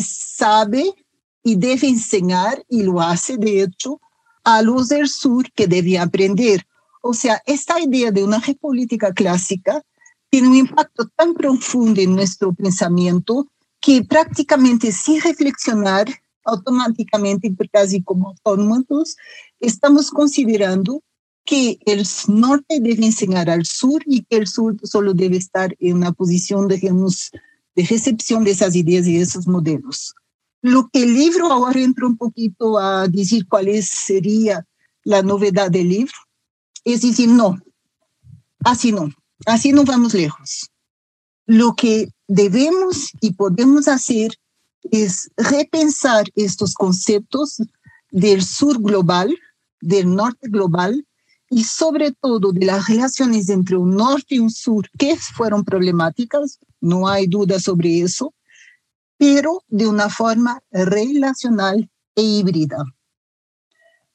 sabe 0.00 0.94
y 1.42 1.56
debe 1.56 1.88
enseñar, 1.88 2.64
y 2.68 2.82
lo 2.82 3.00
hace 3.00 3.36
de 3.36 3.62
hecho, 3.62 4.00
a 4.44 4.62
los 4.62 4.88
del 4.88 5.08
sur 5.08 5.50
que 5.52 5.66
debía 5.66 6.02
aprender. 6.02 6.66
O 7.02 7.14
sea, 7.14 7.42
esta 7.46 7.80
idea 7.80 8.10
de 8.10 8.22
una 8.24 8.40
geopolítica 8.40 9.12
clásica 9.12 9.82
tiene 10.28 10.48
un 10.48 10.56
impacto 10.56 11.08
tan 11.16 11.34
profundo 11.34 12.00
en 12.00 12.14
nuestro 12.14 12.52
pensamiento 12.52 13.48
que 13.80 14.04
prácticamente 14.04 14.92
sin 14.92 15.20
reflexionar, 15.20 16.06
automáticamente, 16.44 17.54
casi 17.70 18.02
como 18.02 18.28
autómatos, 18.28 19.16
estamos 19.60 20.10
considerando 20.10 21.02
que 21.44 21.78
el 21.86 22.06
norte 22.28 22.80
debe 22.80 23.06
enseñar 23.06 23.50
al 23.50 23.64
sur 23.64 24.02
y 24.06 24.22
que 24.22 24.36
el 24.36 24.46
sur 24.46 24.76
solo 24.84 25.14
debe 25.14 25.36
estar 25.36 25.74
en 25.80 25.96
una 25.96 26.12
posición, 26.12 26.68
digamos, 26.68 27.30
de 27.74 27.84
recepción 27.84 28.44
de 28.44 28.52
esas 28.52 28.76
ideas 28.76 29.06
y 29.06 29.16
de 29.16 29.22
esos 29.22 29.46
modelos. 29.46 30.14
Lo 30.62 30.90
que 30.92 31.02
el 31.02 31.14
libro 31.14 31.50
ahora 31.50 31.80
entra 31.80 32.06
un 32.06 32.16
poquito 32.16 32.78
a 32.78 33.08
decir 33.08 33.46
cuál 33.48 33.68
sería 33.82 34.66
la 35.04 35.22
novedad 35.22 35.70
del 35.70 35.88
libro, 35.88 36.14
es 36.84 37.02
decir, 37.02 37.28
no, 37.28 37.58
así 38.64 38.92
no, 38.92 39.10
así 39.46 39.72
no 39.72 39.84
vamos 39.84 40.14
lejos. 40.14 40.70
Lo 41.46 41.74
que 41.74 42.10
debemos 42.30 43.10
y 43.20 43.32
podemos 43.32 43.88
hacer 43.88 44.30
es 44.84 45.30
repensar 45.36 46.26
estos 46.36 46.74
conceptos 46.74 47.60
del 48.12 48.44
sur 48.44 48.80
global, 48.80 49.36
del 49.80 50.14
norte 50.14 50.48
global 50.48 51.04
y 51.48 51.64
sobre 51.64 52.12
todo 52.12 52.52
de 52.52 52.66
las 52.66 52.86
relaciones 52.88 53.48
entre 53.48 53.76
un 53.76 53.96
norte 53.96 54.36
y 54.36 54.38
un 54.38 54.50
sur 54.50 54.88
que 54.96 55.16
fueron 55.16 55.64
problemáticas, 55.64 56.60
no 56.80 57.08
hay 57.08 57.26
duda 57.26 57.58
sobre 57.58 58.00
eso, 58.00 58.32
pero 59.18 59.64
de 59.66 59.88
una 59.88 60.08
forma 60.08 60.62
relacional 60.70 61.90
e 62.14 62.22
híbrida. 62.22 62.78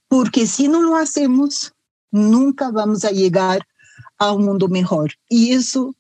Porque 0.07 0.48
si 0.48 0.69
no 0.69 0.81
lo 0.81 0.95
hacemos, 0.95 1.74
nunca 2.12 2.72
vamos 2.72 3.03
a 3.03 3.12
llegar 3.12 3.67
a 4.17 4.31
un 4.31 4.45
mundo 4.45 4.69
mejor. 4.69 5.12
Y 5.27 5.51
eso, 5.51 5.93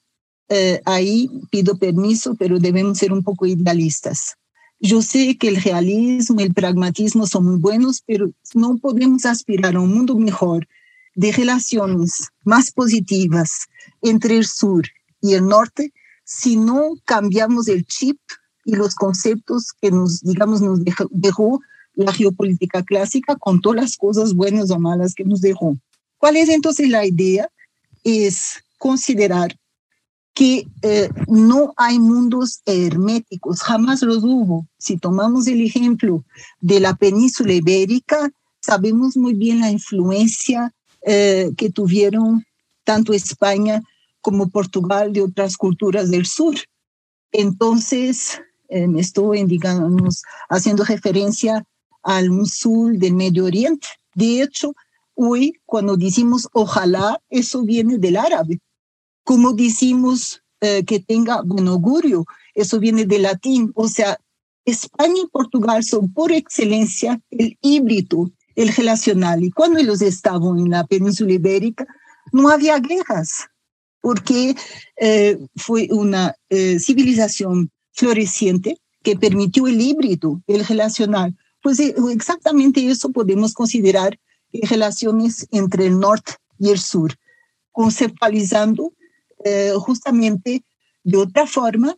eh, 0.49 0.81
ahí 0.85 1.29
pido 1.49 1.77
permiso, 1.77 2.35
pero 2.35 2.59
debemos 2.59 2.97
ser 2.97 3.11
un 3.11 3.23
poco 3.23 3.45
idealistas. 3.45 4.35
Yo 4.79 5.01
sé 5.01 5.37
que 5.37 5.47
el 5.47 5.61
realismo, 5.61 6.39
el 6.41 6.53
pragmatismo 6.53 7.25
son 7.25 7.45
muy 7.45 7.57
buenos, 7.57 8.03
pero 8.05 8.29
no 8.53 8.77
podemos 8.77 9.25
aspirar 9.25 9.75
a 9.75 9.79
un 9.79 9.93
mundo 9.93 10.15
mejor 10.15 10.67
de 11.15 11.31
relaciones 11.31 12.29
más 12.43 12.71
positivas 12.71 13.67
entre 14.01 14.37
el 14.37 14.45
sur 14.45 14.85
y 15.21 15.33
el 15.33 15.47
norte 15.47 15.93
si 16.25 16.57
no 16.57 16.95
cambiamos 17.05 17.67
el 17.67 17.85
chip 17.85 18.19
y 18.65 18.75
los 18.75 18.95
conceptos 18.95 19.71
que 19.79 19.91
nos, 19.91 20.21
digamos, 20.21 20.61
nos 20.61 20.79
dejó, 21.11 21.61
la 21.93 22.11
geopolítica 22.11 22.83
clásica 22.83 23.37
con 23.37 23.61
todas 23.61 23.81
las 23.81 23.95
cosas 23.95 24.33
buenas 24.33 24.69
o 24.69 24.77
malas 24.77 25.13
que 25.13 25.23
nos 25.23 25.39
dejó. 25.39 25.77
¿Cuál 26.17 26.35
es 26.35 26.49
entonces 26.49 26.89
la 26.89 27.05
idea? 27.05 27.47
Es 28.03 28.61
considerar 28.77 29.55
que 30.35 30.67
eh, 30.81 31.09
no 31.27 31.73
hay 31.77 31.97
mundos 31.97 32.61
herméticos, 32.65 33.61
jamás 33.61 34.01
los 34.01 34.21
hubo. 34.23 34.67
Si 34.77 34.97
tomamos 34.97 35.47
el 35.47 35.61
ejemplo 35.61 36.25
de 36.59 36.81
la 36.81 36.93
península 36.93 37.53
ibérica, 37.53 38.29
sabemos 38.61 39.15
muy 39.15 39.33
bien 39.33 39.61
la 39.61 39.71
influencia 39.71 40.73
eh, 41.03 41.51
que 41.55 41.69
tuvieron 41.69 42.45
tanto 42.83 43.13
España 43.13 43.81
como 44.19 44.49
Portugal 44.49 45.13
de 45.13 45.21
otras 45.21 45.55
culturas 45.55 46.11
del 46.11 46.25
sur. 46.25 46.55
Entonces, 47.31 48.41
eh, 48.67 48.87
estoy, 48.97 49.45
digamos, 49.45 50.21
haciendo 50.49 50.83
referencia 50.83 51.63
al 52.03 52.29
sur 52.45 52.97
del 52.97 53.13
Medio 53.13 53.45
Oriente. 53.45 53.87
De 54.13 54.41
hecho, 54.41 54.75
hoy 55.13 55.53
cuando 55.65 55.95
decimos 55.95 56.49
ojalá, 56.51 57.21
eso 57.29 57.63
viene 57.63 57.97
del 57.97 58.17
árabe. 58.17 58.59
Como 59.25 59.51
decimos 59.51 60.41
eh, 60.61 60.85
que 60.85 61.01
tenga 61.01 61.41
buen 61.41 61.67
augurio, 61.67 62.25
eso 62.53 62.79
viene 62.79 63.05
del 63.05 63.23
latín. 63.23 63.73
O 63.75 63.89
sea, 63.89 64.17
España 64.63 65.21
y 65.23 65.27
Portugal 65.27 65.83
son 65.83 66.11
por 66.13 66.31
excelencia 66.31 67.21
el 67.29 67.57
híbrido, 67.61 68.31
el 68.55 68.69
relacional. 68.69 69.43
Y 69.43 69.51
cuando 69.51 69.79
ellos 69.79 70.01
estaban 70.01 70.57
en 70.59 70.69
la 70.69 70.85
península 70.85 71.33
ibérica, 71.33 71.85
no 72.31 72.49
había 72.49 72.79
guerras, 72.79 73.47
porque 74.01 74.55
eh, 74.97 75.37
fue 75.55 75.87
una 75.91 76.35
eh, 76.49 76.79
civilización 76.79 77.71
floreciente 77.91 78.77
que 79.03 79.15
permitió 79.15 79.67
el 79.67 79.79
híbrido, 79.79 80.41
el 80.47 80.65
relacional. 80.65 81.35
Pues 81.61 81.79
eh, 81.79 81.95
exactamente 82.11 82.85
eso 82.87 83.11
podemos 83.11 83.53
considerar 83.53 84.19
relaciones 84.63 85.47
entre 85.51 85.87
el 85.87 85.99
norte 85.99 86.33
y 86.57 86.69
el 86.69 86.79
sur, 86.79 87.13
conceptualizando 87.71 88.93
eh, 89.45 89.73
justamente 89.77 90.65
de 91.03 91.17
otra 91.17 91.45
forma 91.45 91.95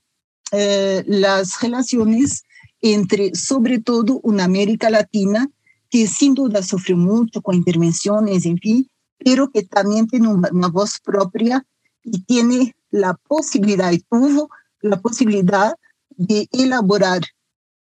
eh, 0.51 1.01
las 1.07 1.61
relaciones 1.61 2.43
entre, 2.81 3.33
sobre 3.35 3.79
todo, 3.79 4.19
una 4.21 4.43
América 4.43 4.89
Latina 4.89 5.49
que 5.89 6.07
sin 6.07 6.33
duda 6.33 6.61
sufrió 6.61 6.97
mucho 6.97 7.41
con 7.41 7.55
intervenciones, 7.55 8.45
en 8.45 8.57
fin, 8.57 8.89
pero 9.17 9.49
que 9.49 9.63
también 9.63 10.07
tiene 10.07 10.27
una, 10.27 10.67
voz 10.67 10.99
propia 10.99 11.65
y 12.03 12.21
tiene 12.23 12.75
la 12.91 13.13
posibilidad, 13.13 13.93
y 13.93 13.99
tuvo 13.99 14.49
la 14.81 14.99
posibilidad 14.99 15.73
de 16.09 16.49
elaborar 16.51 17.21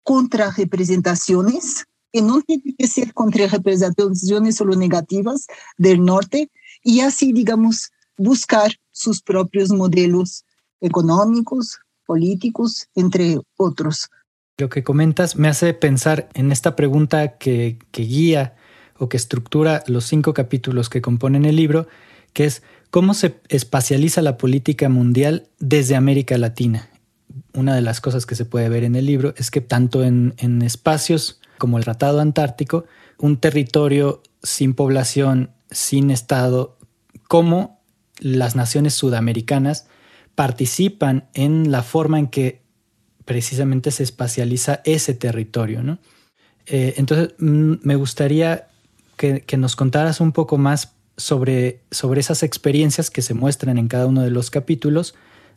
contrarrepresentaciones, 0.03 1.85
que 2.11 2.21
no 2.21 2.39
tienen 2.43 2.75
que 2.77 2.87
ser 2.87 3.15
contrarrepresentaciones 3.15 4.57
solo 4.57 4.75
negativas 4.75 5.47
del 5.79 6.05
norte, 6.05 6.51
y 6.83 6.99
así, 6.99 7.33
digamos, 7.33 7.89
buscar 8.15 8.71
sus 8.95 9.21
propios 9.21 9.69
modelos 9.71 10.45
económicos, 10.79 11.79
políticos, 12.05 12.87
entre 12.95 13.37
otros. 13.57 14.09
Lo 14.57 14.69
que 14.69 14.83
comentas 14.83 15.35
me 15.35 15.49
hace 15.49 15.73
pensar 15.73 16.29
en 16.33 16.51
esta 16.51 16.77
pregunta 16.77 17.37
que, 17.37 17.77
guía 17.91 18.55
o 18.97 19.09
que 19.09 19.17
estructura 19.17 19.83
los 19.87 20.05
cinco 20.05 20.33
capítulos 20.33 20.89
que 20.89 21.01
componen 21.01 21.43
el 21.43 21.57
libro, 21.57 21.87
que 22.31 22.45
es 22.45 22.63
cómo 22.89 23.13
se 23.13 23.41
espacializa 23.49 24.21
la 24.21 24.37
política 24.37 24.87
mundial 24.87 25.49
desde 25.59 25.97
América 25.97 26.37
Latina. 26.37 26.89
Una 27.53 27.75
de 27.75 27.81
las 27.81 27.99
cosas 27.99 28.25
que 28.25 28.35
se 28.35 28.45
puede 28.45 28.69
ver 28.69 28.85
en 28.85 28.95
el 28.95 29.05
libro 29.05 29.33
es 29.35 29.51
que 29.51 29.59
tanto 29.59 30.03
en, 30.03 30.35
en 30.37 30.61
espacios 30.61 31.41
como 31.57 31.77
el 31.77 31.83
Tratado 31.83 32.21
Antártico, 32.21 32.85
un 33.17 33.37
territorio 33.37 34.21
sin 34.41 34.73
población, 34.73 35.51
sin 35.69 36.11
Estado, 36.11 36.77
como 37.27 37.74
las 38.19 38.55
naciones 38.55 38.93
sudamericanas 38.93 39.87
participan 40.35 41.27
en 41.33 41.71
la 41.71 41.83
forma 41.83 42.19
en 42.19 42.27
que 42.27 42.61
precisamente 43.25 43.91
se 43.91 44.03
espacializa 44.03 44.81
ese 44.85 45.13
territorio. 45.13 45.83
¿no? 45.83 45.99
Eh, 46.67 46.95
entonces, 46.97 47.33
mm, 47.39 47.75
me 47.81 47.95
gustaría 47.95 48.67
que, 49.17 49.43
nos 49.57 49.75
contaras 49.75 50.19
un 50.19 50.31
poco 50.31 50.57
más 50.57 50.93
sobre, 51.17 51.81
sobre 51.91 52.19
esas 52.19 52.43
experiencias 52.43 53.09
que 53.09 53.21
se 53.21 53.33
muestran 53.33 53.77
en 53.77 53.87
cada 53.87 54.07
uno 54.07 54.21
de 54.21 54.29
los 54.29 54.49
capítulos 54.49 55.15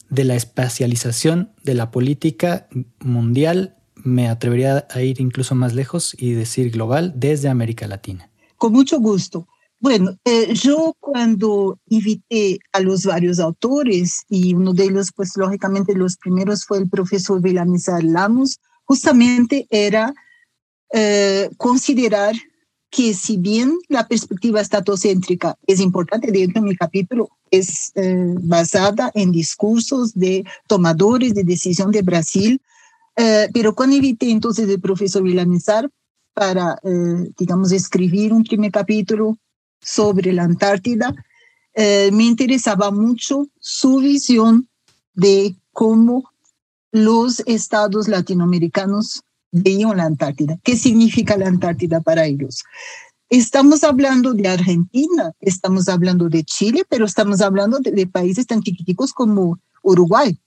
de 0.09 0.25
la 0.25 0.37
espacialización 0.37 1.51
de 1.65 1.75
la 1.75 1.91
política 1.91 2.69
mundial, 3.01 3.77
me 3.95 4.29
atrevería 4.29 4.87
a 4.91 5.03
ir 5.03 5.21
incluso 5.21 5.55
más 5.55 5.75
lejos 5.75 6.15
y 6.19 6.33
decir 6.33 6.71
global, 6.71 7.13
desde 7.17 7.49
América 7.49 7.87
Latina. 7.87 8.31
Con 8.57 8.73
mucho 8.73 9.01
gusto. 9.01 9.49
Bueno, 9.81 10.17
eh, 10.25 10.55
yo 10.55 10.97
cuando 11.11 11.81
invité 11.87 12.59
a 12.71 12.81
los 12.81 13.05
varios 13.05 13.39
autores, 13.39 14.27
y 14.29 14.53
uno 14.53 14.75
de 14.75 14.85
ellos, 14.85 15.11
pues 15.17 15.33
lógicamente 15.37 15.95
los 15.95 16.19
primeros 16.19 16.67
fue 16.67 16.77
el 16.77 16.91
profesor 16.91 17.41
Vilamizar 17.41 18.05
Lamos, 18.05 18.59
justamente 18.85 19.67
era 19.71 20.13
eh, 20.93 21.49
considerar 21.57 22.35
que 22.91 23.15
si 23.15 23.39
bien 23.39 23.73
la 23.89 24.07
perspectiva 24.07 24.61
estatocéntrica 24.61 25.57
es 25.67 25.81
importante, 25.81 26.31
dentro 26.31 26.61
de 26.61 26.69
mi 26.69 26.77
capítulo 26.77 27.31
es 27.51 27.91
eh, 27.95 28.35
basada 28.43 29.11
en 29.15 29.33
discursos 29.33 30.13
de 30.13 30.45
tomadores 30.67 31.33
de 31.33 31.43
decisión 31.43 31.91
de 31.91 32.03
Brasil, 32.03 32.61
pero 33.53 33.75
cuando 33.75 33.97
invité 33.97 34.31
entonces 34.31 34.69
al 34.69 34.79
profesor 34.79 35.25
Vilamizar 35.25 35.91
para, 36.35 36.79
digamos, 37.37 37.73
escribir 37.73 38.33
un 38.33 38.45
primer 38.45 38.71
capítulo 38.71 39.37
sobre 39.81 40.33
la 40.33 40.45
Antártida, 40.45 41.15
eh, 41.75 42.11
me 42.13 42.25
interesaba 42.25 42.91
mucho 42.91 43.47
su 43.61 43.99
visión 43.99 44.69
de 45.15 45.57
cómo 45.73 46.31
los 46.91 47.41
estados 47.47 48.09
latinoamericanos 48.09 49.23
veían 49.51 49.97
la 49.97 50.05
Antártida. 50.05 50.59
¿Qué 50.63 50.77
significa 50.77 51.37
la 51.37 51.49
Antártida 51.49 52.01
para 52.01 52.27
ellos? 52.27 52.65
Estamos 53.31 53.85
hablando 53.85 54.33
de 54.33 54.49
Argentina, 54.49 55.33
estamos 55.41 55.89
hablando 55.89 56.29
de 56.29 56.45
Chile, 56.45 56.85
pero 56.89 57.05
estamos 57.05 57.43
hablando 57.43 57.79
de, 57.79 58.07
países 58.07 58.47
tan 58.47 58.63
chiquiticos 58.63 59.13
como 59.13 59.59
Uruguay, 59.83 60.39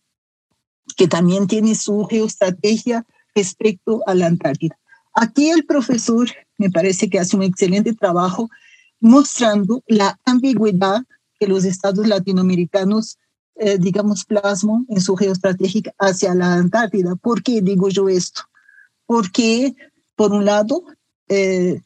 que 0.97 1.07
también 1.07 1.45
tiene 1.47 1.75
su 1.75 2.05
geoestrategia 2.05 3.05
respecto 3.35 4.01
a 4.07 4.15
la 4.15 4.25
Antártida. 4.25 4.77
Aquí 5.13 5.49
el 5.49 5.65
profesor 5.65 6.29
me 6.57 6.71
parece 6.71 7.09
que 7.09 7.19
hace 7.19 7.35
un 7.35 7.43
excelente 7.43 7.93
trabajo 7.93 8.49
mostrando 9.01 9.83
la 9.87 10.17
ambigüedad 10.25 11.03
que 11.39 11.47
los 11.47 11.65
estados 11.65 12.07
latinoamericanos, 12.07 13.17
eh, 13.55 13.77
digamos, 13.79 14.25
plasman 14.25 14.85
en 14.89 15.01
su 15.01 15.15
geoestratégica 15.15 15.91
hacia 15.97 16.35
la 16.35 16.53
Antártida. 16.53 17.15
¿Por 17.15 17.41
qué 17.41 17.61
digo 17.61 17.89
yo 17.89 18.07
esto? 18.07 18.43
Porque, 19.07 19.73
por 20.15 20.31
un 20.31 20.45
lado, 20.45 20.83
eh, 21.27 21.81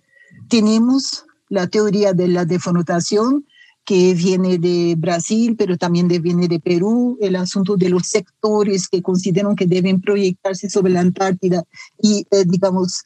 tenemos 0.50 1.26
la 1.48 1.68
teoría 1.68 2.12
de 2.12 2.28
la 2.28 2.44
defrotación 2.44 3.46
que 3.86 4.14
viene 4.14 4.58
de 4.58 4.96
Brasil, 4.98 5.56
pero 5.58 5.78
también 5.78 6.08
viene 6.08 6.48
de 6.48 6.60
Perú, 6.60 7.18
el 7.22 7.36
asunto 7.36 7.78
de 7.78 7.88
los 7.90 8.08
sectores 8.08 8.90
que 8.90 9.02
consideran 9.02 9.56
que 9.56 9.68
deben 9.68 10.02
proyectarse 10.02 10.70
sobre 10.70 10.92
la 10.92 11.02
Antártida 11.02 11.64
y, 12.02 12.28
eh, 12.30 12.44
digamos, 12.46 13.04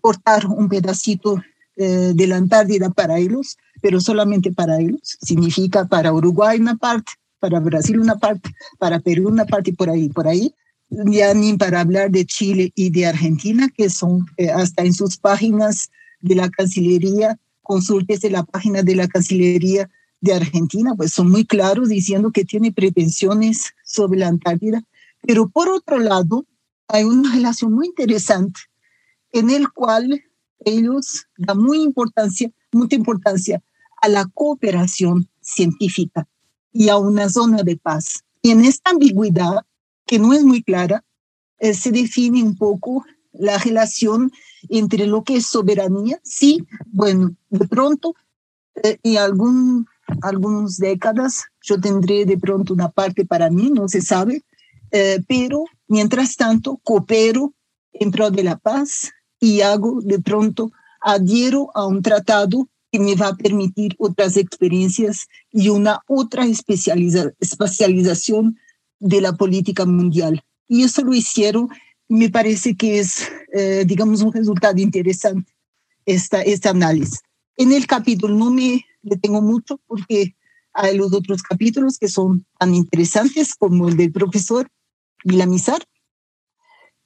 cortar 0.00 0.46
un 0.46 0.68
pedacito 0.68 1.40
eh, 1.82 2.12
de 2.14 2.26
la 2.26 2.36
Antártida 2.36 2.90
para 2.90 3.18
ellos, 3.18 3.56
pero 3.80 4.02
solamente 4.02 4.52
para 4.52 4.78
ellos. 4.78 5.16
Significa 5.22 5.86
para 5.86 6.12
Uruguay 6.12 6.60
una 6.60 6.76
parte, 6.76 7.12
para 7.38 7.58
Brasil 7.58 7.98
una 7.98 8.16
parte, 8.16 8.50
para 8.78 9.00
Perú 9.00 9.28
una 9.28 9.46
parte 9.46 9.70
y 9.70 9.72
por 9.72 9.88
ahí, 9.88 10.10
por 10.10 10.28
ahí. 10.28 10.54
Ya 10.90 11.32
ni 11.32 11.56
para 11.56 11.80
hablar 11.80 12.10
de 12.10 12.26
Chile 12.26 12.70
y 12.74 12.90
de 12.90 13.06
Argentina, 13.06 13.70
que 13.74 13.88
son 13.88 14.26
eh, 14.36 14.50
hasta 14.50 14.84
en 14.84 14.92
sus 14.92 15.16
páginas 15.16 15.88
de 16.20 16.34
la 16.34 16.50
Cancillería, 16.50 17.38
consultes 17.62 18.20
de 18.20 18.28
la 18.28 18.42
página 18.42 18.82
de 18.82 18.96
la 18.96 19.08
Cancillería 19.08 19.88
de 20.20 20.34
Argentina, 20.34 20.92
pues 20.94 21.14
son 21.14 21.30
muy 21.30 21.46
claros 21.46 21.88
diciendo 21.88 22.30
que 22.30 22.44
tiene 22.44 22.72
pretensiones 22.72 23.72
sobre 23.86 24.18
la 24.18 24.28
Antártida. 24.28 24.82
Pero 25.22 25.48
por 25.48 25.70
otro 25.70 25.98
lado, 25.98 26.44
hay 26.88 27.04
una 27.04 27.34
relación 27.34 27.72
muy 27.72 27.86
interesante 27.86 28.60
en 29.32 29.48
el 29.48 29.70
cual 29.70 30.22
ellos 30.64 31.26
dan 31.36 31.58
muy 31.58 31.82
importancia, 31.82 32.50
mucha 32.72 32.96
importancia 32.96 33.62
a 34.02 34.08
la 34.08 34.26
cooperación 34.32 35.28
científica 35.40 36.26
y 36.72 36.88
a 36.88 36.96
una 36.96 37.28
zona 37.28 37.62
de 37.62 37.76
paz. 37.76 38.24
Y 38.42 38.50
en 38.50 38.64
esta 38.64 38.90
ambigüedad, 38.90 39.64
que 40.06 40.18
no 40.18 40.32
es 40.32 40.44
muy 40.44 40.62
clara, 40.62 41.04
eh, 41.58 41.74
se 41.74 41.90
define 41.90 42.42
un 42.42 42.56
poco 42.56 43.04
la 43.32 43.58
relación 43.58 44.32
entre 44.68 45.06
lo 45.06 45.22
que 45.22 45.36
es 45.36 45.46
soberanía. 45.46 46.20
Sí, 46.22 46.66
bueno, 46.86 47.34
de 47.50 47.68
pronto, 47.68 48.14
eh, 48.82 48.98
en 49.02 49.18
algún, 49.18 49.86
algunas 50.22 50.78
décadas, 50.78 51.44
yo 51.62 51.80
tendré 51.80 52.24
de 52.24 52.38
pronto 52.38 52.72
una 52.72 52.88
parte 52.88 53.24
para 53.24 53.50
mí, 53.50 53.70
no 53.70 53.88
se 53.88 54.00
sabe, 54.00 54.42
eh, 54.90 55.22
pero 55.28 55.64
mientras 55.86 56.36
tanto 56.36 56.78
coopero 56.82 57.52
en 57.92 58.10
pro 58.10 58.30
de 58.30 58.42
la 58.42 58.56
paz, 58.56 59.12
y 59.40 59.62
hago 59.62 60.00
de 60.02 60.20
pronto, 60.20 60.70
adhiero 61.00 61.70
a 61.74 61.86
un 61.86 62.02
tratado 62.02 62.68
que 62.92 63.00
me 63.00 63.14
va 63.14 63.28
a 63.28 63.36
permitir 63.36 63.96
otras 63.98 64.36
experiencias 64.36 65.28
y 65.50 65.70
una 65.70 66.00
otra 66.06 66.44
especializa 66.44 67.32
especialización 67.40 68.58
de 68.98 69.20
la 69.20 69.32
política 69.32 69.86
mundial. 69.86 70.44
Y 70.68 70.82
eso 70.84 71.02
lo 71.02 71.14
hicieron, 71.14 71.68
me 72.08 72.28
parece 72.28 72.76
que 72.76 72.98
es, 72.98 73.28
eh, 73.52 73.84
digamos, 73.86 74.20
un 74.22 74.32
resultado 74.32 74.78
interesante, 74.78 75.52
esta, 76.04 76.42
este 76.42 76.68
análisis. 76.68 77.20
En 77.56 77.72
el 77.72 77.86
capítulo 77.86 78.34
no 78.34 78.50
me 78.50 78.84
detengo 79.02 79.40
mucho 79.40 79.80
porque 79.86 80.34
hay 80.72 80.96
los 80.96 81.12
otros 81.12 81.42
capítulos 81.42 81.98
que 81.98 82.08
son 82.08 82.46
tan 82.58 82.74
interesantes 82.74 83.54
como 83.54 83.88
el 83.88 83.96
del 83.96 84.12
profesor 84.12 84.68
Vilamizar. 85.24 85.82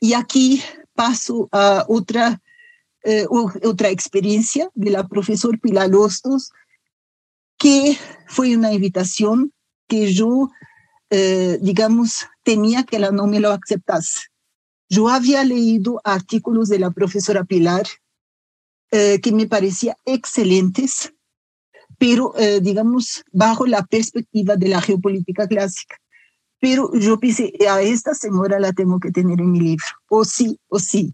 Y 0.01 0.13
aquí 0.13 0.63
paso 0.95 1.49
a 1.53 1.85
otra, 1.89 2.41
eh, 3.03 3.27
otra 3.29 3.91
experiencia 3.91 4.71
de 4.75 4.91
la 4.91 5.07
profesora 5.07 5.59
Pilar 5.59 5.91
Lostos, 5.91 6.51
que 7.59 7.99
fue 8.27 8.57
una 8.57 8.73
invitación 8.73 9.53
que 9.89 10.13
yo, 10.13 10.51
eh, 11.11 11.59
digamos, 11.61 12.27
temía 12.43 12.85
que 12.85 12.97
ella 12.97 13.11
no 13.11 13.27
me 13.27 13.41
lo 13.41 13.51
aceptase. 13.51 14.29
Yo 14.89 15.09
había 15.09 15.45
leído 15.45 16.01
artículos 16.05 16.69
de 16.69 16.79
la 16.79 16.91
profesora 16.91 17.45
Pilar 17.45 17.87
eh, 18.91 19.21
que 19.21 19.33
me 19.33 19.47
parecían 19.47 19.97
excelentes, 20.05 21.13
pero, 21.97 22.35
digamos, 22.61 23.25
bajo 23.31 23.67
la 23.67 23.87
perspectiva 23.87 24.57
de 24.57 24.69
la 24.69 24.81
geopolítica 24.81 25.47
clásica 25.47 25.97
pero 26.65 26.91
yo 26.95 27.21
pensé, 27.21 27.53
a 27.69 27.83
esta 27.83 28.15
señora 28.15 28.59
la 28.59 28.73
tengo 28.73 28.99
que 28.99 29.13
tener 29.13 29.39
en 29.39 29.53
mi 29.53 29.61
libro, 29.61 29.85
o 30.09 30.25
sí, 30.25 30.59
o 30.69 30.79
sí. 30.79 31.13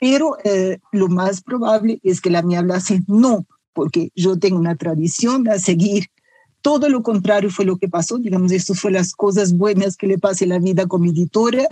Pero 0.00 0.38
eh, 0.44 0.78
lo 0.92 1.08
más 1.08 1.42
probable 1.42 2.00
es 2.02 2.22
que 2.22 2.30
la 2.30 2.40
me 2.40 2.56
hablase 2.56 3.02
no, 3.06 3.44
porque 3.74 4.10
yo 4.14 4.38
tengo 4.38 4.58
una 4.58 4.76
tradición 4.76 5.46
a 5.46 5.58
seguir. 5.58 6.06
Todo 6.62 6.88
lo 6.88 7.02
contrario 7.02 7.50
fue 7.50 7.66
lo 7.66 7.76
que 7.76 7.90
pasó, 7.90 8.16
digamos, 8.16 8.50
esto 8.50 8.72
fue 8.72 8.90
las 8.90 9.12
cosas 9.12 9.54
buenas 9.54 9.94
que 9.94 10.06
le 10.06 10.16
pasé 10.16 10.46
la 10.46 10.58
vida 10.58 10.86
como 10.86 11.04
editora. 11.04 11.66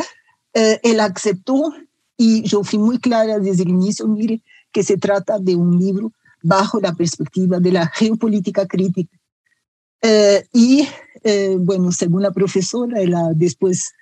Eh, 0.52 0.78
él 0.82 1.00
aceptó 1.00 1.72
Y 2.18 2.42
yo 2.42 2.64
fui 2.64 2.78
muy 2.78 2.98
clara 2.98 3.38
desde 3.38 3.62
el 3.62 3.70
inicio, 3.70 4.06
mire, 4.06 4.42
que 4.72 4.82
se 4.82 4.98
trata 4.98 5.38
de 5.38 5.56
un 5.56 5.78
libro 5.78 6.12
bajo 6.42 6.80
la 6.80 6.92
perspectiva 6.92 7.60
de 7.60 7.72
la 7.72 7.86
geopolítica 7.86 8.66
crítica. 8.66 9.16
Eh, 10.02 10.46
y 10.52 10.86
eh, 11.26 11.56
bueno, 11.58 11.90
según 11.92 12.22
la 12.22 12.30
profesora, 12.30 13.00
ella 13.00 13.30
después 13.34 13.92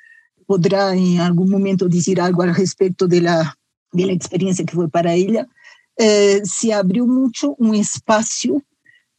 podrá 0.46 0.94
en 0.94 1.20
algún 1.20 1.50
momento 1.50 1.88
decir 1.88 2.20
algo 2.20 2.42
al 2.42 2.54
respecto 2.54 3.06
de 3.06 3.22
la, 3.22 3.56
de 3.92 4.06
la 4.06 4.12
experiencia 4.12 4.64
que 4.64 4.74
fue 4.74 4.88
para 4.88 5.14
ella, 5.14 5.48
eh, 5.96 6.42
se 6.44 6.72
abrió 6.72 7.06
mucho 7.06 7.54
un 7.58 7.74
espacio 7.74 8.62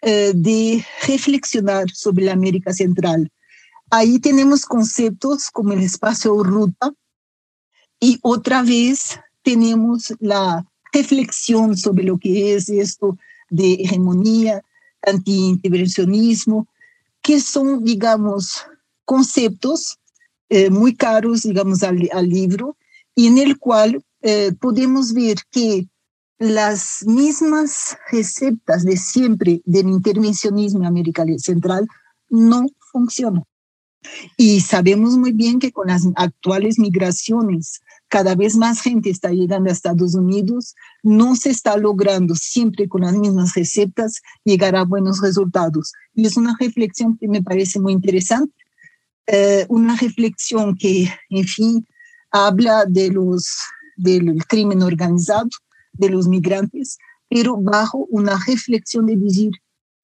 de 0.01 0.85
reflexionar 1.07 1.89
sobre 1.91 2.25
la 2.25 2.33
América 2.33 2.71
Central. 2.71 3.31
Ahí 3.89 4.19
tenemos 4.19 4.63
conceptos 4.63 5.49
como 5.49 5.73
el 5.73 5.81
espacio 5.81 6.43
ruta 6.43 6.93
y 7.99 8.19
otra 8.21 8.61
vez 8.61 9.19
tenemos 9.41 10.13
la 10.19 10.63
reflexión 10.93 11.75
sobre 11.75 12.03
lo 12.03 12.19
que 12.19 12.53
es 12.53 12.69
esto 12.69 13.17
de 13.49 13.73
hegemonía, 13.73 14.61
antiintervencionismo, 15.01 16.67
que 17.25 17.41
son, 17.41 17.83
digamos, 17.83 18.67
conceptos 19.03 19.97
eh, 20.47 20.69
muy 20.69 20.93
caros, 20.95 21.41
digamos, 21.41 21.81
al, 21.81 22.29
libro, 22.29 22.77
y 23.15 23.25
en 23.25 23.39
el 23.39 23.57
cual 23.57 24.05
eh, 24.21 24.51
podemos 24.61 25.11
ver 25.11 25.37
que 25.49 25.87
las 26.37 27.03
mismas 27.07 27.97
recetas 28.11 28.83
de 28.83 28.95
siempre 28.97 29.59
del 29.65 29.87
intervencionismo 29.89 30.81
en 30.81 30.85
América 30.85 31.25
Central 31.39 31.87
no 32.29 32.67
funcionan. 32.91 33.43
Y 34.37 34.61
sabemos 34.61 35.17
muy 35.17 35.31
bien 35.31 35.57
que 35.57 35.71
con 35.71 35.87
las 35.87 36.03
actuales 36.15 36.77
migraciones 36.77 37.81
cada 38.15 38.33
vez 38.33 38.55
más 38.55 38.79
gente 38.79 39.09
está 39.09 39.31
llegando 39.31 39.69
a 39.69 39.73
Estados 39.73 40.15
Unidos, 40.15 40.73
no 41.03 41.35
se 41.35 41.49
está 41.49 41.75
logrando 41.75 42.33
siempre 42.33 42.87
con 42.87 43.01
las 43.01 43.13
mismas 43.13 43.53
recetas 43.55 44.21
llegar 44.45 44.77
a 44.77 44.85
buenos 44.85 45.19
resultados. 45.19 45.91
Y 46.13 46.25
es 46.25 46.37
una 46.37 46.55
reflexión 46.57 47.17
que 47.17 47.27
me 47.27 47.43
parece 47.43 47.77
muy 47.77 47.91
interesante, 47.91 48.55
eh, 49.27 49.65
una 49.67 49.97
reflexión 49.97 50.77
que, 50.77 51.09
en 51.29 51.43
fin, 51.43 51.85
habla 52.31 52.85
de 52.87 53.11
los, 53.11 53.49
del 53.97 54.45
crimen 54.45 54.81
organizado, 54.81 55.49
de 55.91 56.07
los 56.07 56.29
migrantes, 56.29 56.97
pero 57.27 57.57
bajo 57.57 58.07
una 58.09 58.39
reflexión 58.47 59.07
de 59.07 59.17
decir, 59.17 59.51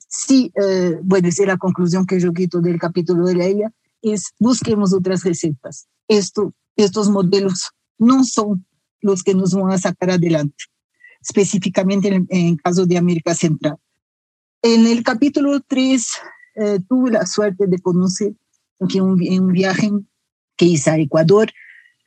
sí, 0.10 0.52
eh, 0.62 1.00
bueno, 1.02 1.30
es 1.30 1.39
la 1.39 1.56
conclusión 1.56 2.06
que 2.06 2.19
yo 2.19 2.34
quito 2.34 2.60
del 2.60 2.78
capítulo 2.78 3.26
de 3.28 3.36
la 3.36 3.45
ella, 3.45 3.71
es 4.02 4.34
busquemos 4.38 4.93
otras 4.93 5.24
recetas. 5.24 5.88
Esto, 6.10 6.54
estos 6.76 7.08
modelos 7.08 7.71
no 8.02 8.24
son 8.24 8.66
los 9.00 9.24
que 9.24 9.34
nos 9.36 9.54
van 9.54 9.72
a 9.72 9.78
sacar 9.78 10.12
adelante, 10.12 10.66
específicamente 11.22 12.08
en 12.10 12.28
el 12.30 12.62
caso 12.62 12.86
de 12.86 12.98
América 12.98 13.34
Central. 13.36 13.78
En 14.62 14.88
el 14.88 15.04
capítulo 15.04 15.60
3 15.62 16.08
eh, 16.56 16.80
tuve 16.90 17.12
la 17.12 17.26
suerte 17.26 17.68
de 17.68 17.80
conocer 17.80 18.34
en 18.80 19.02
un, 19.02 19.22
un 19.22 19.52
viaje 19.52 19.92
que 20.58 20.66
hice 20.66 20.90
a 20.90 20.98
Ecuador 20.98 21.52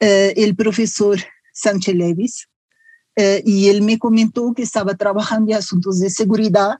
eh, 0.00 0.34
el 0.36 0.56
profesor 0.56 1.18
Sánchez 1.52 1.94
Levis 1.94 2.48
eh, 3.16 3.42
y 3.46 3.68
él 3.68 3.82
me 3.82 3.98
comentó 3.98 4.52
que 4.54 4.62
estaba 4.62 4.94
trabajando 4.94 5.52
en 5.52 5.58
asuntos 5.58 6.00
de 6.00 6.10
seguridad, 6.10 6.78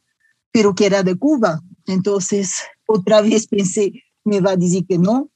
pero 0.51 0.75
que 0.75 0.87
era 0.87 1.03
de 1.03 1.17
Cuba. 1.17 1.61
Entonces, 1.87 2.63
otra 2.87 3.21
vez 3.21 3.47
pensé, 3.47 3.93
me 4.25 4.41
va 4.41 4.53
a 4.53 4.57
decir 4.57 4.85
que 4.87 4.99
no, 4.99 5.31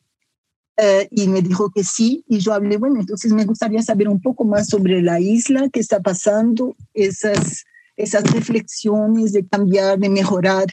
eh, 0.80 1.08
y 1.10 1.26
me 1.26 1.42
dijo 1.42 1.72
que 1.72 1.82
sí, 1.82 2.24
y 2.28 2.38
yo 2.38 2.54
hablé, 2.54 2.76
bueno, 2.76 3.00
entonces 3.00 3.32
me 3.32 3.44
gustaría 3.44 3.82
saber 3.82 4.08
un 4.08 4.20
poco 4.20 4.44
más 4.44 4.68
sobre 4.68 5.02
la 5.02 5.18
isla, 5.18 5.68
qué 5.72 5.80
está 5.80 6.00
pasando, 6.00 6.76
esas, 6.94 7.64
esas 7.96 8.30
reflexiones 8.30 9.32
de 9.32 9.44
cambiar, 9.44 9.98
de 9.98 10.08
mejorar, 10.08 10.66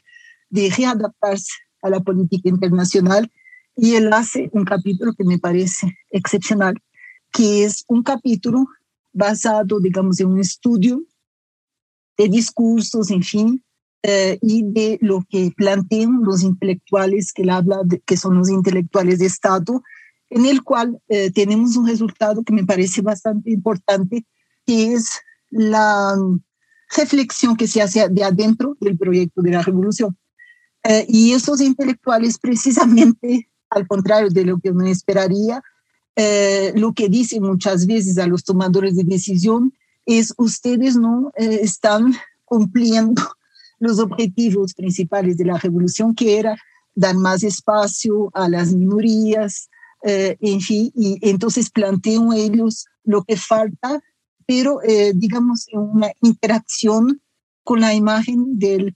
de 0.52 0.70
readaptarse 0.70 1.54
a 1.82 1.90
la 1.90 2.02
política 2.02 2.50
internacional. 2.50 3.32
Y 3.76 3.96
él 3.96 4.14
hace 4.14 4.52
un 4.54 4.64
capítulo 4.64 5.14
que 5.18 5.24
me 5.24 5.40
parece 5.40 5.98
excepcional, 6.12 6.76
que 7.32 7.64
es 7.64 7.84
un 7.88 8.04
capítulo 8.04 8.68
basado, 9.12 9.80
digamos, 9.80 10.20
en 10.20 10.28
un 10.28 10.40
estudio 10.40 11.02
de 12.16 12.30
discursos, 12.30 13.10
en 13.10 13.24
fin, 13.24 13.64
eh, 14.04 14.38
y 14.44 14.62
de 14.62 15.00
lo 15.02 15.26
que 15.28 15.52
plantean 15.58 16.22
los 16.22 16.44
intelectuales 16.44 17.34
que 17.34 17.42
él 17.42 17.50
habla, 17.50 17.80
que 18.06 18.18
son 18.18 18.38
los 18.38 18.50
intelectuales 18.50 19.18
de 19.18 19.26
Estado, 19.26 19.82
en 20.36 20.46
el 20.46 20.64
cual 20.64 21.02
eh, 21.08 21.32
tenemos 21.32 21.78
un 21.78 21.88
resultado 21.88 22.44
que 22.44 22.52
me 22.52 22.66
parece 22.66 23.02
bastante 23.02 23.52
importante, 23.52 24.26
que 24.66 24.92
es 24.92 25.10
la 25.50 26.14
reflexión 26.94 27.56
que 27.56 27.68
se 27.68 27.82
hace 27.82 28.10
de 28.10 28.22
adentro 28.22 28.76
del 28.82 28.98
proyecto 28.98 29.42
de 29.42 29.52
la 29.52 29.62
revolución. 29.62 30.18
Eh, 30.84 31.06
y 31.08 31.32
esos 31.32 31.62
intelectuales, 31.62 32.38
precisamente 32.42 33.48
al 33.70 33.88
contrario 33.88 34.30
de 34.30 34.44
lo 34.44 34.60
que 34.60 34.72
uno 34.72 34.86
esperaría, 34.88 35.64
eh, 36.18 36.74
lo 36.76 36.92
que 36.92 37.08
dicen 37.08 37.44
muchas 37.44 37.88
veces 37.88 38.18
a 38.18 38.28
los 38.28 38.44
tomadores 38.44 38.98
de 38.98 39.06
decisión 39.06 39.74
es 40.06 40.34
ustedes 40.36 40.98
no 40.98 41.32
están 41.38 42.14
cumpliendo 42.44 43.22
los 43.80 44.00
objetivos 44.00 44.74
principales 44.74 45.38
de 45.38 45.46
la 45.46 45.58
revolución, 45.58 46.14
que 46.14 46.40
era 46.40 46.58
dar 46.94 47.16
más 47.16 47.42
espacio 47.44 48.32
a 48.34 48.50
las 48.50 48.74
minorías, 48.74 49.70
eh, 50.08 50.38
en 50.40 50.62
fin, 50.62 50.92
y 50.94 51.18
entonces 51.28 51.72
plantean 51.72 52.32
ellos 52.32 52.86
lo 53.04 53.24
que 53.24 53.38
falta, 53.38 54.04
pero 54.46 54.80
eh, 54.84 55.14
digamos 55.16 55.66
en 55.70 55.80
una 55.80 56.12
interacción 56.22 57.22
con 57.64 57.82
la 57.82 57.96
imagen 57.96 58.60
del 58.60 58.96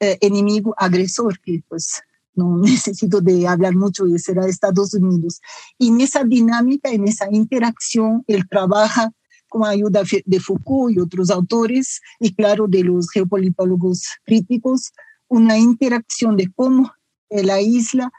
eh, 0.00 0.16
enemigo 0.22 0.74
agresor, 0.78 1.38
que 1.40 1.62
pues 1.68 2.00
no 2.34 2.56
necesito 2.62 3.20
de 3.20 3.46
hablar 3.46 3.74
mucho 3.74 4.06
de 4.06 4.18
será 4.18 4.46
Estados 4.46 4.94
Unidos. 4.94 5.42
Y 5.76 5.88
en 5.88 6.00
esa 6.00 6.24
dinámica, 6.24 6.88
en 6.88 7.06
esa 7.06 7.28
interacción, 7.30 8.24
él 8.26 8.48
trabaja 8.48 9.12
con 9.48 9.66
ayuda 9.66 10.04
de 10.24 10.40
Foucault 10.40 10.96
y 10.96 11.00
otros 11.00 11.28
autores, 11.28 12.00
y 12.18 12.34
claro, 12.34 12.66
de 12.66 12.82
los 12.82 13.10
geopolitólogos 13.10 14.06
críticos, 14.24 14.92
una 15.28 15.58
interacción 15.58 16.34
de 16.34 16.50
cómo 16.54 16.90
la 17.28 17.60
isla 17.60 18.10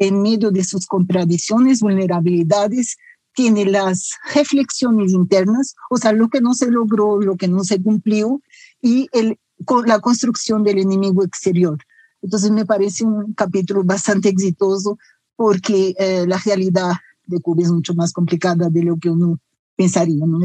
en 0.00 0.22
medio 0.22 0.50
de 0.50 0.64
sus 0.64 0.86
contradicciones, 0.86 1.80
vulnerabilidades, 1.80 2.96
tiene 3.34 3.66
las 3.66 4.12
reflexiones 4.34 5.12
internas, 5.12 5.76
o 5.90 5.98
sea, 5.98 6.12
lo 6.12 6.28
que 6.28 6.40
no 6.40 6.54
se 6.54 6.70
logró, 6.70 7.20
lo 7.20 7.36
que 7.36 7.48
no 7.48 7.62
se 7.64 7.80
cumplió, 7.80 8.40
y 8.80 9.08
el, 9.12 9.38
la 9.86 10.00
construcción 10.00 10.64
del 10.64 10.78
enemigo 10.78 11.22
exterior. 11.22 11.78
Entonces 12.22 12.50
me 12.50 12.64
parece 12.64 13.04
un 13.04 13.34
capítulo 13.34 13.84
bastante 13.84 14.30
exitoso 14.30 14.98
porque 15.36 15.94
eh, 15.98 16.24
la 16.26 16.38
realidad 16.38 16.92
de 17.26 17.40
Cuba 17.40 17.62
es 17.62 17.70
mucho 17.70 17.94
más 17.94 18.12
complicada 18.12 18.70
de 18.70 18.82
lo 18.82 18.96
que 18.96 19.10
uno 19.10 19.38
pensaría. 19.76 20.24
¿no? 20.26 20.38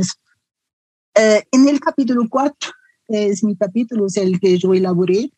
Eh, 1.15 1.43
en 1.49 1.67
el 1.69 1.79
capítulo 1.79 2.27
4, 2.29 2.71
es 3.07 3.41
mi 3.41 3.55
capítulo, 3.55 4.07
es 4.07 4.17
el 4.17 4.37
que 4.37 4.57
yo 4.57 4.73
elaboré, 4.73 5.31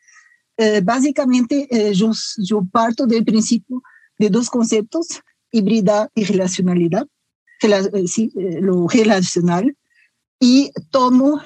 eh, 0.58 0.82
básicamente 0.84 1.68
yo, 1.94 2.12
yo 2.38 2.66
parto 2.72 3.06
del 3.06 3.24
principio 3.24 3.84
de 4.18 4.30
dos 4.30 4.50
conceptos, 4.50 5.22
hibridad 5.52 6.10
y 6.16 6.26
relacionalidad, 6.26 7.08
eh, 7.62 8.08
sí, 8.08 8.32
eh, 8.38 8.60
lo 8.62 8.88
relacional, 8.88 9.76
y 10.40 10.72
tomo 10.92 11.42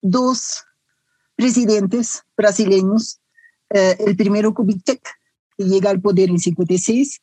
dos 0.00 0.64
presidentes 1.34 2.22
brasileños, 2.36 3.18
eh, 3.70 3.96
el 4.06 4.16
primero 4.16 4.54
Kubitschek, 4.54 5.02
que 5.56 5.64
llega 5.64 5.90
al 5.90 6.00
poder 6.00 6.30
en 6.30 6.38
56, 6.38 7.20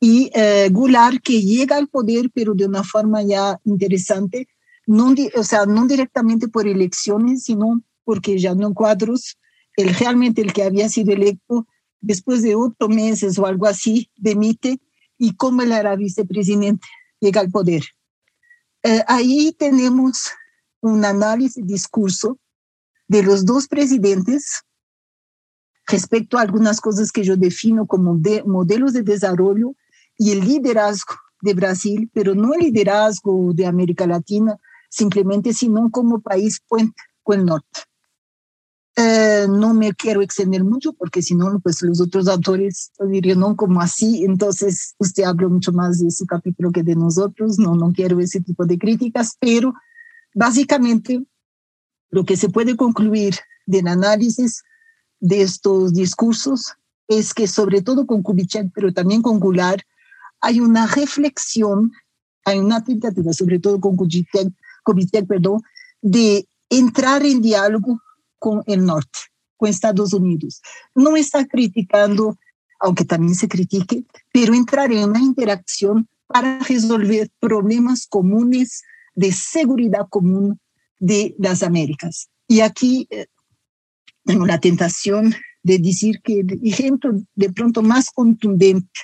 y 0.00 0.30
Goulart, 0.70 1.20
que 1.22 1.42
llega 1.42 1.76
al 1.76 1.88
poder, 1.88 2.30
pero 2.32 2.54
de 2.54 2.66
una 2.66 2.84
forma 2.84 3.22
ya 3.22 3.58
interesante, 3.64 4.46
no, 4.86 5.12
o 5.34 5.42
sea, 5.42 5.66
no 5.66 5.86
directamente 5.88 6.46
por 6.46 6.68
elecciones, 6.68 7.42
sino 7.42 7.82
porque 8.04 8.38
ya 8.38 8.54
no 8.54 8.72
cuadros, 8.74 9.38
el, 9.76 9.92
realmente 9.94 10.40
el 10.40 10.52
que 10.52 10.62
había 10.62 10.88
sido 10.88 11.12
electo 11.12 11.66
después 12.00 12.42
de 12.42 12.54
ocho 12.54 12.88
meses 12.88 13.38
o 13.38 13.46
algo 13.46 13.66
así, 13.66 14.10
demite 14.16 14.80
y 15.18 15.34
como 15.34 15.62
él 15.62 15.72
era 15.72 15.96
vicepresidente, 15.96 16.86
llega 17.20 17.40
al 17.40 17.50
poder. 17.50 17.82
Eh, 18.82 19.02
ahí 19.08 19.52
tenemos 19.58 20.30
un 20.80 21.04
análisis, 21.04 21.66
discurso 21.66 22.38
de 23.08 23.22
los 23.22 23.44
dos 23.44 23.66
presidentes 23.66 24.62
respecto 25.86 26.38
a 26.38 26.42
algunas 26.42 26.80
cosas 26.80 27.10
que 27.10 27.24
yo 27.24 27.36
defino 27.36 27.86
como 27.86 28.16
de, 28.16 28.44
modelos 28.44 28.92
de 28.92 29.02
desarrollo 29.02 29.74
y 30.16 30.32
el 30.32 30.40
liderazgo 30.40 31.14
de 31.40 31.54
Brasil, 31.54 32.10
pero 32.12 32.34
no 32.34 32.54
el 32.54 32.60
liderazgo 32.60 33.52
de 33.54 33.66
América 33.66 34.06
Latina, 34.06 34.58
simplemente, 34.90 35.54
sino 35.54 35.90
como 35.90 36.20
país 36.20 36.60
puente 36.68 37.00
con 37.22 37.40
el 37.40 37.46
norte. 37.46 37.80
Eh, 39.00 39.46
no 39.48 39.74
me 39.74 39.94
quiero 39.94 40.22
extender 40.22 40.64
mucho 40.64 40.92
porque 40.92 41.22
si 41.22 41.36
no, 41.36 41.60
pues 41.60 41.82
los 41.82 42.00
otros 42.00 42.26
autores 42.26 42.90
dirían, 43.08 43.38
no, 43.38 43.54
como 43.54 43.80
así, 43.80 44.24
entonces 44.24 44.96
usted 44.98 45.22
habla 45.22 45.46
mucho 45.46 45.72
más 45.72 46.00
de 46.00 46.10
su 46.10 46.26
capítulo 46.26 46.72
que 46.72 46.82
de 46.82 46.96
nosotros, 46.96 47.60
no, 47.60 47.76
no 47.76 47.92
quiero 47.92 48.18
ese 48.18 48.40
tipo 48.40 48.66
de 48.66 48.76
críticas, 48.76 49.36
pero 49.38 49.72
básicamente, 50.34 51.24
lo 52.10 52.24
que 52.24 52.36
se 52.36 52.48
puede 52.48 52.76
concluir 52.76 53.36
del 53.66 53.86
análisis 53.86 54.64
de 55.20 55.42
estos 55.42 55.94
discursos 55.94 56.74
es 57.06 57.32
que 57.34 57.46
sobre 57.46 57.82
todo 57.82 58.04
con 58.04 58.24
Kubitschek, 58.24 58.72
pero 58.74 58.92
también 58.92 59.22
con 59.22 59.38
Goulart, 59.38 59.82
hay 60.40 60.58
una 60.58 60.88
reflexión, 60.88 61.92
hay 62.44 62.58
una 62.58 62.82
tentativa, 62.82 63.32
sobre 63.32 63.60
todo 63.60 63.78
con 63.78 63.94
Kubitschek, 63.94 64.52
Kubitschek 64.82 65.28
perdón, 65.28 65.62
de 66.02 66.48
entrar 66.68 67.24
en 67.24 67.40
diálogo 67.40 68.00
con 68.38 68.62
el 68.66 68.84
norte, 68.84 69.18
con 69.56 69.68
Estados 69.68 70.12
Unidos. 70.12 70.60
No 70.94 71.16
está 71.16 71.46
criticando, 71.46 72.38
aunque 72.80 73.04
también 73.04 73.34
se 73.34 73.48
critique, 73.48 74.04
pero 74.32 74.54
entrar 74.54 74.92
en 74.92 75.10
una 75.10 75.20
interacción 75.20 76.08
para 76.26 76.58
resolver 76.60 77.30
problemas 77.40 78.06
comunes 78.06 78.82
de 79.14 79.32
seguridad 79.32 80.06
común 80.08 80.60
de 81.00 81.34
las 81.38 81.62
Américas. 81.62 82.28
Y 82.46 82.60
aquí 82.60 83.06
eh, 83.10 83.26
tengo 84.24 84.46
la 84.46 84.60
tentación 84.60 85.34
de 85.62 85.78
decir 85.78 86.20
que 86.22 86.40
el 86.40 86.60
ejemplo 86.64 87.12
de 87.34 87.52
pronto 87.52 87.82
más 87.82 88.10
contundente 88.10 89.00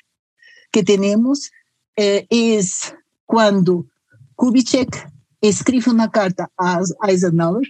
que 0.71 0.83
tenemos 0.83 1.51
eh, 1.97 2.27
es 2.31 2.95
cuando 3.25 3.87
Kubitschek 4.35 5.11
escribe 5.41 5.91
una 5.91 6.11
carta 6.11 6.51
a 6.57 6.81
Eisenhower 7.07 7.67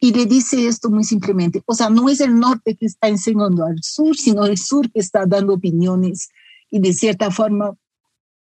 y 0.00 0.12
le 0.12 0.26
dice 0.26 0.66
esto 0.66 0.90
muy 0.90 1.04
simplemente, 1.04 1.62
o 1.66 1.74
sea, 1.74 1.90
no 1.90 2.08
es 2.08 2.20
el 2.20 2.38
norte 2.38 2.74
que 2.74 2.86
está 2.86 3.08
enseñando 3.08 3.64
al 3.64 3.82
sur, 3.82 4.16
sino 4.16 4.46
el 4.46 4.56
sur 4.56 4.90
que 4.90 5.00
está 5.00 5.26
dando 5.26 5.54
opiniones 5.54 6.30
y 6.70 6.80
de 6.80 6.92
cierta 6.94 7.30
forma 7.30 7.76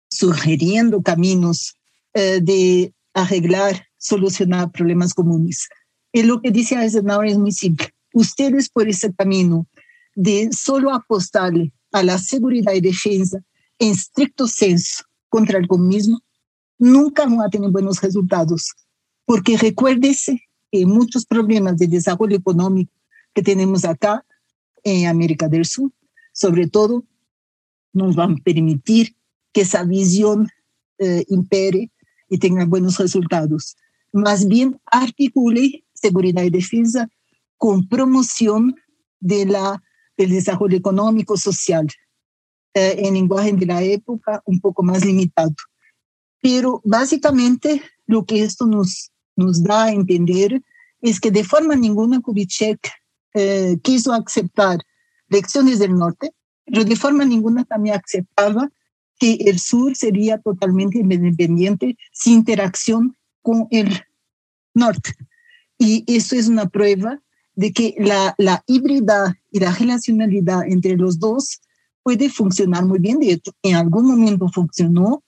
sugiriendo 0.10 1.02
caminos 1.02 1.76
eh, 2.14 2.40
de 2.42 2.94
arreglar, 3.14 3.88
solucionar 3.98 4.72
problemas 4.72 5.14
comunes. 5.14 5.68
Y 6.12 6.24
lo 6.24 6.42
que 6.42 6.52
dice 6.52 6.76
Eisenhower 6.76 7.28
es 7.28 7.38
muy 7.38 7.52
simple 7.52 7.96
ustedes 8.16 8.70
por 8.70 8.88
ese 8.88 9.14
camino 9.14 9.68
de 10.16 10.50
solo 10.52 10.94
apostarle 10.94 11.74
a 11.92 12.02
la 12.02 12.18
seguridad 12.18 12.74
y 12.74 12.82
defensa 12.82 13.40
en 13.78 13.92
estricto 13.92 14.48
senso 14.48 15.04
contra 15.28 15.60
el 15.60 15.68
comunismo, 15.68 16.22
nunca 16.80 17.26
van 17.26 17.42
a 17.42 17.50
tener 17.50 17.70
buenos 17.72 18.02
resultados. 18.02 18.72
Porque 19.26 19.58
recuérdese 19.58 20.42
que 20.72 20.86
muchos 20.86 21.26
problemas 21.26 21.78
de 21.78 21.88
desarrollo 21.88 22.36
económico 22.36 22.92
que 23.34 23.42
tenemos 23.42 23.86
acá 23.86 24.26
en 24.84 25.08
América 25.08 25.48
del 25.48 25.66
Sur, 25.66 25.92
sobre 26.32 26.68
todo, 26.68 27.04
nos 27.94 28.16
van 28.16 28.34
a 28.34 28.44
permitir 28.44 29.16
que 29.52 29.62
esa 29.62 29.84
visión 29.84 30.48
eh, 31.00 31.24
impere 31.30 31.92
y 32.30 32.38
tenga 32.38 32.66
buenos 32.66 32.98
resultados. 32.98 33.76
Más 34.12 34.48
bien 34.48 34.80
articule 34.86 35.86
seguridad 35.94 36.44
y 36.44 36.50
defensa 36.50 37.10
con 37.58 37.88
promoción 37.88 38.76
de 39.20 39.46
la, 39.46 39.82
del 40.18 40.30
desarrollo 40.30 40.78
económico 40.78 41.38
social, 41.38 41.88
eh, 42.74 42.96
en 43.00 43.14
lenguaje 43.16 43.54
de 43.54 43.66
la 43.66 43.82
época 43.82 44.42
un 44.46 44.60
poco 44.60 44.84
más 44.84 45.04
limitado. 45.06 45.56
Pero 46.42 46.82
básicamente 46.84 47.82
lo 48.06 48.26
que 48.26 48.44
esto 48.44 48.66
nos, 48.66 49.12
nos 49.36 49.64
da 49.64 49.86
a 49.86 49.92
entender 49.92 50.62
es 51.02 51.20
que 51.20 51.32
de 51.32 51.44
forma 51.44 51.76
ninguna 51.76 52.22
Kubitschek 52.22 52.92
eh, 53.34 53.78
quiso 53.84 54.14
aceptar 54.14 54.80
lecciones 55.28 55.80
del 55.80 55.96
norte, 55.96 56.32
pero 56.66 56.84
de 56.84 56.96
forma 56.96 57.26
ninguna 57.26 57.64
también 57.66 57.96
aceptaba 58.04 58.72
que 59.20 59.34
el 59.46 59.60
sur 59.60 59.96
sería 59.96 60.40
totalmente 60.40 61.00
independiente 61.00 61.98
sin 62.12 62.36
interacción 62.36 63.16
con 63.42 63.68
el 63.72 64.04
norte. 64.74 65.12
Y 65.78 66.04
eso 66.08 66.36
es 66.36 66.48
una 66.48 66.68
prueba 66.68 67.22
de 67.56 67.72
que 67.72 67.96
la, 67.98 68.36
la 68.38 68.64
híbrida 68.68 69.40
y 69.52 69.60
la 69.60 69.74
relacionalidad 69.74 70.68
entre 70.68 70.98
los 70.98 71.20
dos 71.20 71.62
puede 72.04 72.30
funcionar 72.30 72.86
muy 72.86 73.00
bien. 73.00 73.20
De 73.20 73.32
hecho, 73.32 73.52
en 73.64 73.76
algún 73.76 74.06
momento 74.06 74.48
funcionó. 74.50 75.24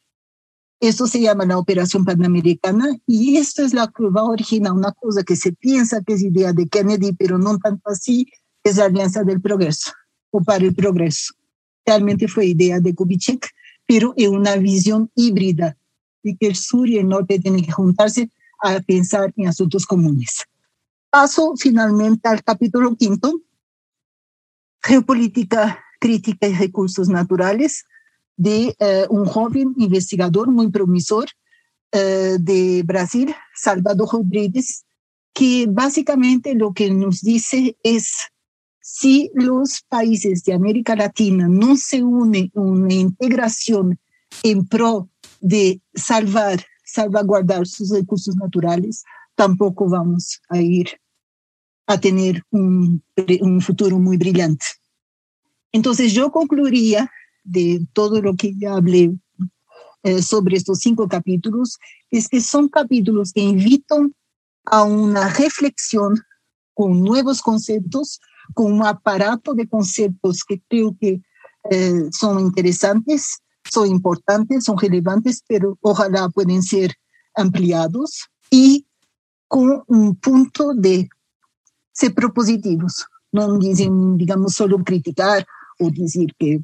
Esto 0.79 1.07
se 1.07 1.19
llama 1.19 1.45
la 1.45 1.57
Operación 1.57 2.05
Panamericana 2.05 2.95
y 3.07 3.37
esto 3.37 3.63
es 3.63 3.73
la 3.73 3.87
que 3.87 4.03
va 4.09 4.21
a 4.21 4.25
originar 4.25 4.73
una 4.73 4.91
cosa 4.91 5.23
que 5.23 5.35
se 5.35 5.51
piensa 5.51 6.03
que 6.05 6.13
es 6.13 6.21
idea 6.21 6.53
de 6.53 6.67
Kennedy, 6.67 7.13
pero 7.13 7.39
no 7.39 7.57
tanto 7.57 7.89
así, 7.89 8.27
es 8.63 8.77
la 8.77 8.85
Alianza 8.85 9.23
del 9.23 9.41
Progreso 9.41 9.91
o 10.29 10.41
para 10.43 10.63
el 10.63 10.75
Progreso. 10.75 11.33
Realmente 11.85 12.27
fue 12.27 12.47
idea 12.47 12.79
de 12.79 12.93
Kubitschek, 12.93 13.49
pero 13.87 14.13
en 14.17 14.35
una 14.35 14.55
visión 14.57 15.09
híbrida 15.15 15.77
de 16.21 16.37
que 16.37 16.47
el 16.47 16.55
sur 16.55 16.87
y 16.87 16.97
el 16.97 17.07
norte 17.07 17.39
tienen 17.39 17.63
que 17.63 17.71
juntarse 17.71 18.29
a 18.61 18.79
pensar 18.81 19.33
en 19.35 19.47
asuntos 19.47 19.85
comunes. 19.85 20.43
Paso 21.09 21.53
finalmente 21.57 22.27
al 22.27 22.43
capítulo 22.43 22.95
quinto, 22.95 23.41
Geopolítica 24.83 25.83
Crítica 25.99 26.47
y 26.47 26.53
Recursos 26.53 27.09
Naturales, 27.09 27.85
de 28.37 28.75
eh, 28.79 29.05
un 29.09 29.25
joven 29.25 29.73
investigador 29.77 30.49
muy 30.49 30.69
promisor 30.69 31.25
eh, 31.91 32.37
de 32.39 32.83
Brasil, 32.85 33.33
Salvador 33.55 34.07
Rodríguez, 34.11 34.85
que 35.33 35.65
básicamente 35.69 36.53
lo 36.53 36.73
que 36.73 36.91
nos 36.91 37.21
dice 37.21 37.75
es 37.83 38.29
si 38.79 39.29
los 39.33 39.81
países 39.89 40.43
de 40.43 40.53
América 40.53 40.95
Latina 40.95 41.47
no 41.49 41.75
se 41.75 42.03
unen 42.03 42.51
en 42.55 42.61
una 42.61 42.93
integración 42.93 43.99
en 44.43 44.65
pro 44.65 45.09
de 45.41 45.81
salvar, 45.93 46.63
salvaguardar 46.85 47.67
sus 47.67 47.89
recursos 47.89 48.35
naturales, 48.37 49.03
tampoco 49.35 49.89
vamos 49.89 50.39
a 50.49 50.61
ir 50.61 50.89
a 51.87 51.99
tener 51.99 52.43
un, 52.51 53.03
un 53.41 53.61
futuro 53.61 53.99
muy 53.99 54.17
brillante. 54.17 54.65
Entonces 55.71 56.13
yo 56.13 56.31
concluiría 56.31 57.11
de 57.47 57.85
todo 57.93 58.21
lo 58.21 58.35
que 58.35 58.53
ya 58.57 58.73
hablé 58.73 59.15
eh, 60.03 60.21
sobre 60.21 60.57
estos 60.57 60.79
cinco 60.79 61.07
capítulos, 61.07 61.77
es 62.11 62.27
que 62.27 62.41
son 62.41 62.69
capítulos 62.69 63.31
que 63.33 63.41
invitan 63.41 64.13
a 64.65 64.83
una 64.83 65.29
reflexión 65.29 66.15
con 66.73 67.01
nuevos 67.01 67.41
conceptos, 67.41 68.19
con 68.53 68.73
un 68.73 68.85
aparato 68.85 69.53
de 69.53 69.67
conceptos 69.67 70.43
que 70.43 70.61
creo 70.67 70.95
que 70.99 71.21
eh, 71.71 72.09
son 72.11 72.39
interesantes, 72.39 73.39
son 73.71 73.89
importantes, 73.89 74.65
son 74.65 74.77
relevantes, 74.77 75.43
pero 75.47 75.77
ojalá 75.81 76.29
pueden 76.29 76.61
ser 76.61 76.93
ampliados 77.35 78.25
y 78.49 78.85
con 79.47 79.83
un 79.87 80.15
punto 80.15 80.73
de 80.73 81.09
ser 81.91 82.13
propositivos. 82.13 83.05
No 83.31 83.57
dicen, 83.57 84.17
digamos, 84.17 84.53
solo 84.53 84.83
criticar 84.83 85.45
o 85.79 85.89
decir 85.89 86.33
que 86.37 86.61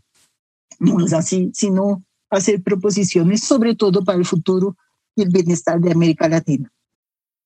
no 0.80 1.06
es 1.06 1.14
así, 1.14 1.52
sino 1.54 2.04
hacer 2.30 2.64
proposiciones, 2.64 3.44
sobre 3.44 3.76
todo 3.76 4.04
para 4.04 4.18
el 4.18 4.26
futuro 4.26 4.76
y 5.16 5.22
el 5.22 5.30
bienestar 5.30 5.80
de 5.80 5.92
América 5.92 6.28
Latina. 6.28 6.73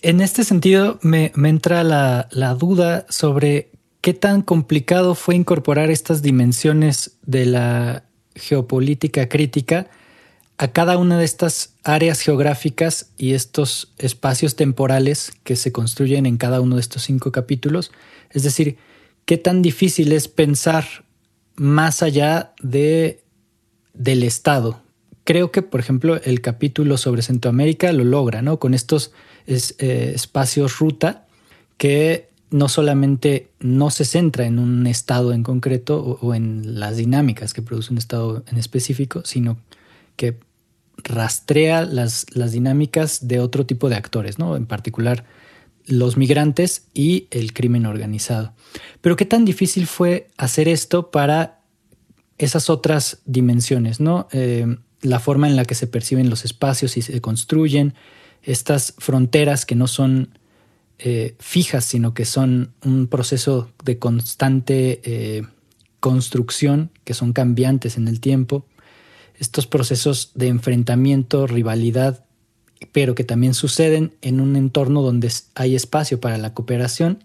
En 0.00 0.20
este 0.20 0.44
sentido, 0.44 0.98
me, 1.02 1.32
entra 1.34 1.82
la, 1.82 2.54
duda 2.54 3.06
sobre 3.08 3.72
qué 4.00 4.14
tan 4.14 4.42
complicado 4.42 5.16
fue 5.16 5.34
incorporar 5.34 5.90
estas 5.90 6.22
dimensiones 6.22 7.18
de 7.26 7.46
la 7.46 8.04
geopolítica 8.36 9.28
crítica 9.28 9.88
a 10.56 10.68
cada 10.68 10.98
una 10.98 11.18
de 11.18 11.24
estas 11.24 11.74
áreas 11.82 12.20
geográficas 12.20 13.10
y 13.16 13.32
estos 13.32 13.92
espacios 13.98 14.54
temporales 14.54 15.32
que 15.42 15.56
se 15.56 15.72
construyen 15.72 16.26
en 16.26 16.36
cada 16.36 16.60
uno 16.60 16.76
de 16.76 16.80
estos 16.80 17.02
cinco 17.02 17.32
capítulos. 17.32 17.90
Es 18.30 18.44
decir, 18.44 18.78
qué 19.24 19.36
tan 19.36 19.62
difícil 19.62 20.12
es 20.12 20.28
pensar 20.28 20.84
más 21.56 22.02
allá 22.04 22.54
de, 22.60 23.24
del 23.94 24.22
Estado. 24.22 24.80
Creo 25.28 25.52
que, 25.52 25.60
por 25.60 25.78
ejemplo, 25.78 26.18
el 26.24 26.40
capítulo 26.40 26.96
sobre 26.96 27.20
Centroamérica 27.20 27.92
lo 27.92 28.02
logra, 28.02 28.40
¿no? 28.40 28.58
Con 28.58 28.72
estos 28.72 29.12
es, 29.44 29.74
eh, 29.78 30.12
espacios 30.14 30.78
ruta 30.78 31.26
que 31.76 32.30
no 32.50 32.70
solamente 32.70 33.50
no 33.60 33.90
se 33.90 34.06
centra 34.06 34.46
en 34.46 34.58
un 34.58 34.86
estado 34.86 35.34
en 35.34 35.42
concreto 35.42 36.18
o, 36.22 36.34
en 36.34 36.80
las 36.80 36.96
dinámicas 36.96 37.52
que 37.52 37.60
produce 37.60 37.92
un 37.92 37.98
estado 37.98 38.42
en 38.50 38.56
específico, 38.56 39.20
sino 39.26 39.58
que 40.16 40.38
rastrea 40.96 41.84
las, 41.84 42.24
las 42.34 42.52
dinámicas 42.52 43.28
de 43.28 43.38
otro 43.40 43.66
tipo 43.66 43.90
de 43.90 43.96
actores, 43.96 44.38
¿no? 44.38 44.56
En 44.56 44.64
particular 44.64 45.26
los 45.84 46.16
migrantes 46.16 46.86
y 46.94 47.28
el 47.32 47.52
crimen 47.52 47.84
organizado. 47.84 48.54
Pero 49.02 49.16
qué 49.16 49.26
tan 49.26 49.44
difícil 49.44 49.86
fue 49.86 50.28
hacer 50.38 50.68
esto 50.68 51.10
para 51.10 51.60
esas 52.38 52.70
otras 52.70 53.20
dimensiones, 53.26 54.00
¿no? 54.00 54.26
Eh, 54.32 54.78
la 55.00 55.20
forma 55.20 55.46
en 55.46 55.56
la 55.56 55.64
que 55.64 55.74
se 55.74 55.86
perciben 55.86 56.30
los 56.30 56.44
espacios 56.44 56.96
y 56.96 57.02
se 57.02 57.20
construyen, 57.20 57.94
estas 58.42 58.94
fronteras 58.98 59.66
que 59.66 59.74
no 59.74 59.86
son 59.86 60.38
eh, 60.98 61.36
fijas, 61.38 61.84
sino 61.84 62.14
que 62.14 62.24
son 62.24 62.72
un 62.84 63.06
proceso 63.06 63.70
de 63.84 63.98
constante 63.98 65.00
eh, 65.04 65.42
construcción, 66.00 66.90
que 67.04 67.14
son 67.14 67.32
cambiantes 67.32 67.96
en 67.96 68.08
el 68.08 68.20
tiempo, 68.20 68.64
estos 69.38 69.66
procesos 69.66 70.32
de 70.34 70.48
enfrentamiento, 70.48 71.46
rivalidad, 71.46 72.24
pero 72.92 73.14
que 73.14 73.24
también 73.24 73.54
suceden 73.54 74.14
en 74.22 74.40
un 74.40 74.56
entorno 74.56 75.02
donde 75.02 75.30
hay 75.54 75.74
espacio 75.74 76.20
para 76.20 76.38
la 76.38 76.54
cooperación. 76.54 77.24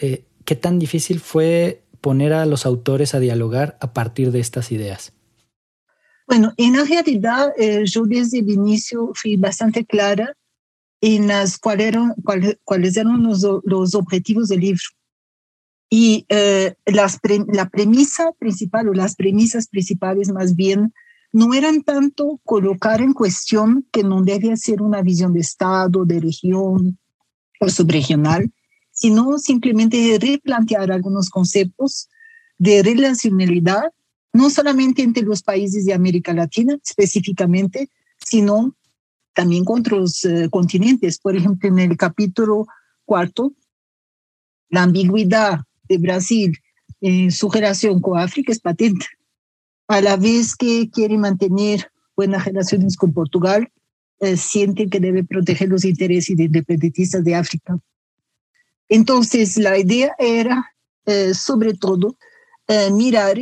Eh, 0.00 0.24
¿Qué 0.44 0.56
tan 0.56 0.78
difícil 0.78 1.20
fue 1.20 1.82
poner 2.00 2.32
a 2.32 2.46
los 2.46 2.66
autores 2.66 3.14
a 3.14 3.20
dialogar 3.20 3.76
a 3.80 3.92
partir 3.92 4.32
de 4.32 4.40
estas 4.40 4.70
ideas? 4.72 5.12
Bueno, 6.26 6.52
en 6.56 6.76
la 6.76 6.84
realidad 6.84 7.52
eh, 7.56 7.84
yo 7.84 8.02
desde 8.04 8.40
el 8.40 8.50
inicio 8.50 9.12
fui 9.14 9.36
bastante 9.36 9.84
clara 9.84 10.36
en 11.00 11.28
las 11.28 11.58
cuáles 11.58 11.88
eran, 11.88 12.14
cuáles 12.64 12.96
eran 12.96 13.22
los, 13.22 13.46
los, 13.64 13.94
objetivos 13.94 14.48
del 14.48 14.60
libro. 14.60 14.82
Y 15.88 16.26
eh, 16.28 16.74
las 16.84 17.20
la 17.52 17.68
premisa 17.68 18.32
principal 18.38 18.88
o 18.88 18.92
las 18.92 19.14
premisas 19.14 19.68
principales 19.68 20.30
más 20.30 20.56
bien 20.56 20.92
no 21.32 21.54
eran 21.54 21.82
tanto 21.82 22.40
colocar 22.44 23.00
en 23.00 23.12
cuestión 23.12 23.86
que 23.92 24.02
no 24.02 24.22
debe 24.22 24.56
ser 24.56 24.82
una 24.82 25.02
visión 25.02 25.32
de 25.32 25.40
Estado, 25.40 26.04
de 26.04 26.18
región 26.18 26.98
o 27.60 27.68
subregional, 27.68 28.50
sino 28.90 29.38
simplemente 29.38 30.18
replantear 30.20 30.90
algunos 30.90 31.28
conceptos 31.30 32.08
de 32.58 32.82
relacionalidad, 32.82 33.92
no 34.36 34.50
solamente 34.50 35.02
entre 35.02 35.22
los 35.22 35.42
países 35.42 35.84
de 35.84 35.94
América 35.94 36.32
Latina 36.32 36.76
específicamente, 36.84 37.90
sino 38.18 38.76
también 39.34 39.64
con 39.64 39.80
otros 39.80 40.24
eh, 40.24 40.48
continentes. 40.50 41.18
Por 41.18 41.36
ejemplo, 41.36 41.68
en 41.68 41.78
el 41.78 41.96
capítulo 41.96 42.66
cuarto, 43.04 43.52
la 44.68 44.82
ambigüedad 44.82 45.60
de 45.88 45.98
Brasil 45.98 46.58
en 47.00 47.30
su 47.30 47.48
relación 47.50 48.00
con 48.00 48.18
África 48.18 48.52
es 48.52 48.60
patente 48.60 49.06
a 49.88 50.00
la 50.00 50.16
vez 50.16 50.56
que 50.56 50.90
quiere 50.90 51.16
mantener 51.16 51.90
buenas 52.16 52.44
relaciones 52.44 52.96
con 52.96 53.12
Portugal, 53.12 53.70
eh, 54.20 54.36
que 54.90 55.00
debe 55.00 55.24
proteger 55.24 55.68
los 55.68 55.84
intereses 55.84 56.30
independentistas 56.30 57.22
de 57.22 57.34
África. 57.34 57.78
Entonces, 58.88 59.56
la 59.56 59.78
idea 59.78 60.14
era, 60.18 60.72
eh, 61.04 61.34
sobre 61.34 61.74
todo, 61.74 62.16
eh, 62.68 62.90
mirar 62.90 63.38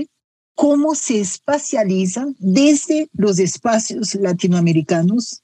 cómo 0.55 0.95
se 0.95 1.21
espacializa 1.21 2.27
desde 2.39 3.09
los 3.13 3.39
espacios 3.39 4.15
latinoamericanos 4.15 5.43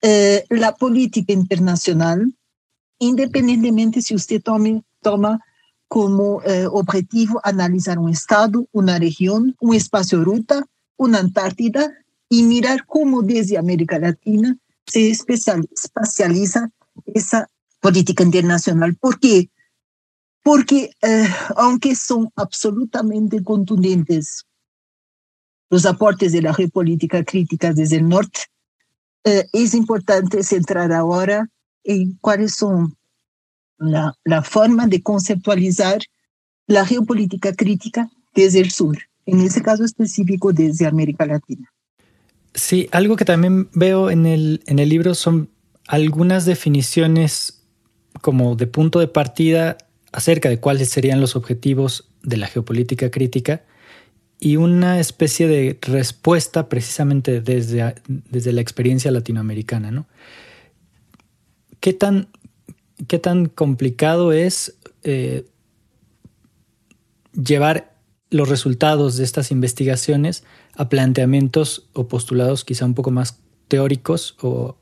la 0.00 0.76
política 0.76 1.32
internacional, 1.32 2.32
independientemente 2.98 4.00
si 4.00 4.14
usted 4.14 4.40
toma 5.00 5.40
como 5.88 6.42
eh, 6.42 6.66
objetivo 6.66 7.40
analizar 7.42 7.98
un 7.98 8.10
estado, 8.10 8.68
una 8.72 8.98
región, 8.98 9.56
un 9.60 9.74
espacio 9.74 10.22
ruta, 10.22 10.64
una 10.96 11.18
Antártida 11.18 11.90
y 12.28 12.42
mirar 12.42 12.84
cómo 12.86 13.22
desde 13.22 13.56
América 13.56 13.98
Latina 13.98 14.56
se 14.86 15.10
espacializa 15.10 16.70
esa 17.06 17.48
política 17.80 18.22
internacional. 18.22 18.96
¿Por 18.96 19.18
qué? 19.18 19.50
Porque 20.42 20.90
eh, 21.02 21.28
aunque 21.56 21.94
son 21.94 22.30
absolutamente 22.36 23.42
contundentes 23.42 24.44
los 25.70 25.84
aportes 25.84 26.32
de 26.32 26.42
la 26.42 26.54
geopolítica 26.54 27.22
crítica 27.24 27.72
desde 27.72 27.96
el 27.96 28.08
norte, 28.08 28.40
eh, 29.24 29.46
es 29.52 29.74
importante 29.74 30.42
centrar 30.42 30.92
ahora 30.92 31.48
en 31.84 32.16
cuáles 32.20 32.54
son 32.54 32.96
la, 33.78 34.14
la 34.24 34.42
forma 34.42 34.86
de 34.86 35.02
conceptualizar 35.02 36.00
la 36.66 36.86
geopolítica 36.86 37.52
crítica 37.54 38.10
desde 38.34 38.60
el 38.60 38.70
sur, 38.70 38.96
en 39.26 39.40
ese 39.40 39.62
caso 39.62 39.84
específico 39.84 40.52
desde 40.52 40.86
América 40.86 41.26
Latina. 41.26 41.68
Sí, 42.54 42.88
algo 42.92 43.16
que 43.16 43.24
también 43.24 43.68
veo 43.72 44.10
en 44.10 44.26
el, 44.26 44.62
en 44.66 44.78
el 44.78 44.88
libro 44.88 45.14
son 45.14 45.50
algunas 45.86 46.44
definiciones 46.44 47.62
como 48.20 48.56
de 48.56 48.66
punto 48.66 48.98
de 48.98 49.08
partida 49.08 49.78
acerca 50.12 50.48
de 50.48 50.58
cuáles 50.58 50.90
serían 50.90 51.20
los 51.20 51.36
objetivos 51.36 52.08
de 52.22 52.36
la 52.36 52.46
geopolítica 52.46 53.10
crítica 53.10 53.64
y 54.40 54.56
una 54.56 55.00
especie 55.00 55.48
de 55.48 55.78
respuesta 55.82 56.68
precisamente 56.68 57.40
desde, 57.40 57.94
desde 58.06 58.52
la 58.52 58.60
experiencia 58.60 59.10
latinoamericana. 59.10 59.90
¿no? 59.90 60.06
¿Qué 61.80 61.92
tan 61.92 62.28
qué 63.06 63.18
tan 63.18 63.46
complicado 63.46 64.32
es 64.32 64.76
eh, 65.04 65.46
llevar 67.32 67.94
los 68.30 68.48
resultados 68.48 69.16
de 69.16 69.24
estas 69.24 69.50
investigaciones 69.50 70.44
a 70.74 70.88
planteamientos 70.88 71.88
o 71.92 72.08
postulados 72.08 72.64
quizá 72.64 72.84
un 72.84 72.94
poco 72.94 73.10
más 73.10 73.38
teóricos 73.68 74.36
o, 74.42 74.76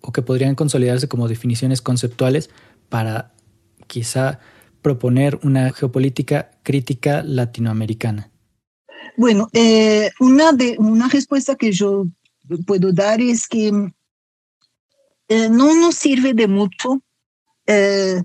o 0.00 0.12
que 0.12 0.22
podrían 0.22 0.54
consolidarse 0.54 1.08
como 1.08 1.28
definiciones 1.28 1.82
conceptuales 1.82 2.50
para 2.88 3.32
quizá 3.90 4.38
proponer 4.82 5.38
una 5.42 5.72
geopolítica 5.72 6.50
crítica 6.62 7.22
latinoamericana? 7.22 8.30
Bueno, 9.16 9.48
eh, 9.52 10.10
una, 10.20 10.50
una 10.78 11.08
respuesta 11.08 11.56
que 11.56 11.72
yo 11.72 12.06
puedo 12.66 12.92
dar 12.92 13.20
es 13.20 13.48
que 13.48 13.68
eh, 15.28 15.48
no 15.48 15.74
nos 15.74 15.96
sirve 15.96 16.32
de 16.32 16.46
mucho 16.48 17.02
eh, 17.66 18.22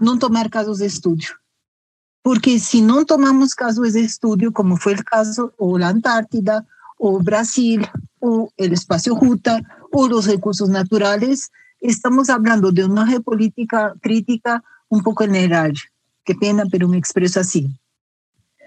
no 0.00 0.18
tomar 0.18 0.48
casos 0.48 0.78
de 0.78 0.86
estudio. 0.86 1.28
Porque 2.22 2.58
si 2.58 2.80
no 2.80 3.04
tomamos 3.04 3.54
casos 3.54 3.92
de 3.92 4.00
estudio, 4.00 4.52
como 4.52 4.76
fue 4.76 4.92
el 4.92 5.04
caso 5.04 5.52
o 5.56 5.78
la 5.78 5.88
Antártida, 5.88 6.66
o 6.96 7.20
Brasil, 7.20 7.86
o 8.20 8.50
el 8.56 8.72
espacio 8.72 9.14
Juta, 9.14 9.60
o 9.92 10.08
los 10.08 10.26
recursos 10.26 10.68
naturales, 10.68 11.50
estamos 11.80 12.28
hablando 12.28 12.72
de 12.72 12.84
una 12.84 13.06
geopolítica 13.06 13.94
crítica 14.00 14.62
un 14.88 15.02
poco 15.02 15.24
en 15.24 15.34
aire. 15.34 15.74
Qué 16.24 16.34
pena, 16.34 16.64
pero 16.70 16.88
me 16.88 16.98
expreso 16.98 17.40
así. 17.40 17.68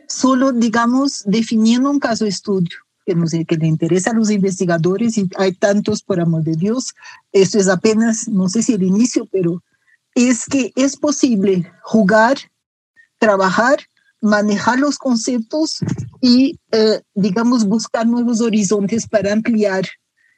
Solo, 0.08 0.52
digamos, 0.52 1.24
definiendo 1.26 1.90
un 1.90 2.00
caso 2.00 2.26
de 2.26 2.32
estudio 2.32 2.78
que, 3.06 3.16
no 3.16 3.28
sé, 3.28 3.46
que 3.46 3.58
le 3.58 3.68
interesa 3.68 4.12
a 4.12 4.14
los 4.14 4.30
investigadores, 4.30 5.18
y 5.18 5.30
hay 5.38 5.54
tantos, 5.54 6.04
por 6.04 6.20
amor 6.20 6.44
de 6.44 6.56
Dios, 6.56 6.94
esto 7.32 7.58
es 7.58 7.68
apenas, 7.68 8.28
no 8.28 8.48
sé 8.48 8.62
si 8.62 8.74
el 8.74 8.84
inicio, 8.84 9.28
pero 9.32 9.64
es 10.14 10.46
que 10.46 10.72
es 10.76 10.98
posible 10.98 11.72
jugar, 11.84 12.38
trabajar, 13.18 13.80
manejar 14.22 14.80
los 14.80 14.98
conceptos 14.98 15.80
y, 16.22 16.60
eh, 16.72 17.02
digamos, 17.16 17.66
buscar 17.66 18.06
nuevos 18.06 18.42
horizontes 18.42 19.08
para 19.08 19.34
ampliar 19.34 19.86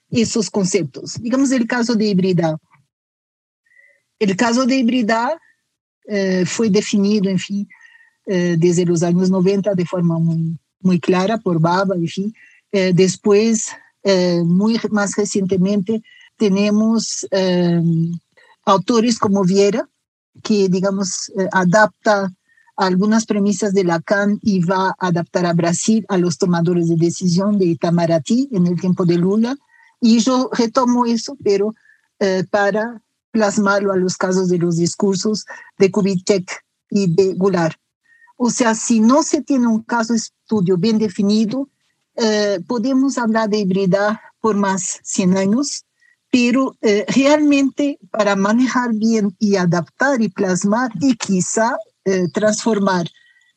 esos 0.09 0.49
conceptos. 0.49 1.15
Digamos 1.19 1.51
el 1.51 1.67
caso 1.67 1.95
de 1.95 2.05
hibridad. 2.05 2.57
El 4.19 4.37
caso 4.37 4.65
de 4.65 4.77
hibridad 4.77 5.33
eh, 6.07 6.45
fue 6.45 6.69
definido, 6.69 7.29
en 7.29 7.39
fin, 7.39 7.67
eh, 8.25 8.55
desde 8.57 8.85
los 8.85 9.03
años 9.03 9.29
90 9.29 9.73
de 9.73 9.85
forma 9.85 10.19
muy, 10.19 10.57
muy 10.79 10.99
clara 10.99 11.37
por 11.37 11.59
Baba, 11.59 11.95
en 11.95 12.07
fin. 12.07 12.33
después, 12.71 13.69
muy 14.43 14.79
más 14.89 15.15
recientemente, 15.15 16.01
tenemos 16.37 17.25
autores 18.65 19.19
como 19.19 19.43
Viera, 19.43 19.87
que 20.41 20.67
digamos 20.69 21.31
eh, 21.37 21.47
adapta 21.51 22.31
algunas 22.75 23.25
premisas 23.25 23.73
de 23.73 23.83
Lacan 23.83 24.39
y 24.41 24.59
va 24.59 24.89
a 24.89 25.07
adaptar 25.07 25.45
a 25.45 25.53
Brasil 25.53 26.05
a 26.09 26.17
los 26.17 26.37
tomadores 26.37 26.89
de 26.89 26.95
decisión 26.95 27.59
de 27.59 27.65
Itamaraty 27.65 28.49
en 28.51 28.65
el 28.65 28.79
tiempo 28.79 29.05
de 29.05 29.17
Lula. 29.17 29.55
Y 30.01 30.19
yo 30.19 30.49
retomo 30.51 31.05
eso, 31.05 31.37
pero 31.43 31.75
eh, 32.19 32.43
para 32.49 33.01
plasmarlo 33.33 33.91
a 33.91 33.97
los 33.97 34.15
casos 34.15 34.47
de 34.47 34.59
los 34.59 34.77
discursos 34.77 35.45
de 35.77 35.91
Kubitschek 35.91 36.63
y 36.89 37.13
de 37.13 37.33
Goulart. 37.33 37.77
O 38.37 38.49
sea, 38.49 38.75
si 38.75 38.99
no 38.99 39.23
se 39.23 39.41
tiene 39.41 39.67
un 39.67 39.81
caso 39.81 40.13
estudio 40.13 40.77
bien 40.77 40.99
definido, 40.99 41.67
eh, 42.15 42.59
podemos 42.67 43.17
hablar 43.17 43.49
de 43.49 43.57
hibridad 43.57 44.19
por 44.39 44.55
más 44.55 44.99
100 45.03 45.37
años, 45.37 45.83
pero 46.31 46.75
eh, 46.81 47.05
realmente 47.07 47.97
para 48.11 48.35
manejar 48.35 48.93
bien 48.93 49.35
y 49.39 49.55
adaptar 49.55 50.21
y 50.21 50.29
plasmar 50.29 50.91
y 51.01 51.15
quizá 51.15 51.77
eh, 52.05 52.27
transformar 52.33 53.09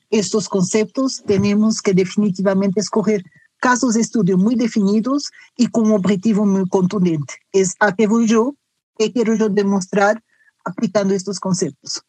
estos 0.09 0.49
conceptos, 0.49 1.23
tenemos 1.27 1.83
que 1.83 1.93
definitivamente 1.93 2.81
escoger 2.81 3.23
casos 3.59 3.95
de 3.95 4.01
estudio 4.01 4.39
muy 4.39 4.55
definidos 4.55 5.31
y 5.57 5.67
con 5.67 5.87
un 5.87 5.93
objetivo 5.93 6.47
muy 6.47 6.67
contundente. 6.69 7.35
Es 7.53 7.75
a 7.81 7.95
qué 7.95 8.07
voy 8.07 8.27
yo, 8.27 8.55
qué 8.99 9.13
quiero 9.13 9.35
yo 9.35 9.49
demostrar 9.49 10.23
aplicando 10.65 11.15
estos 11.15 11.41
conceptos. 11.41 12.03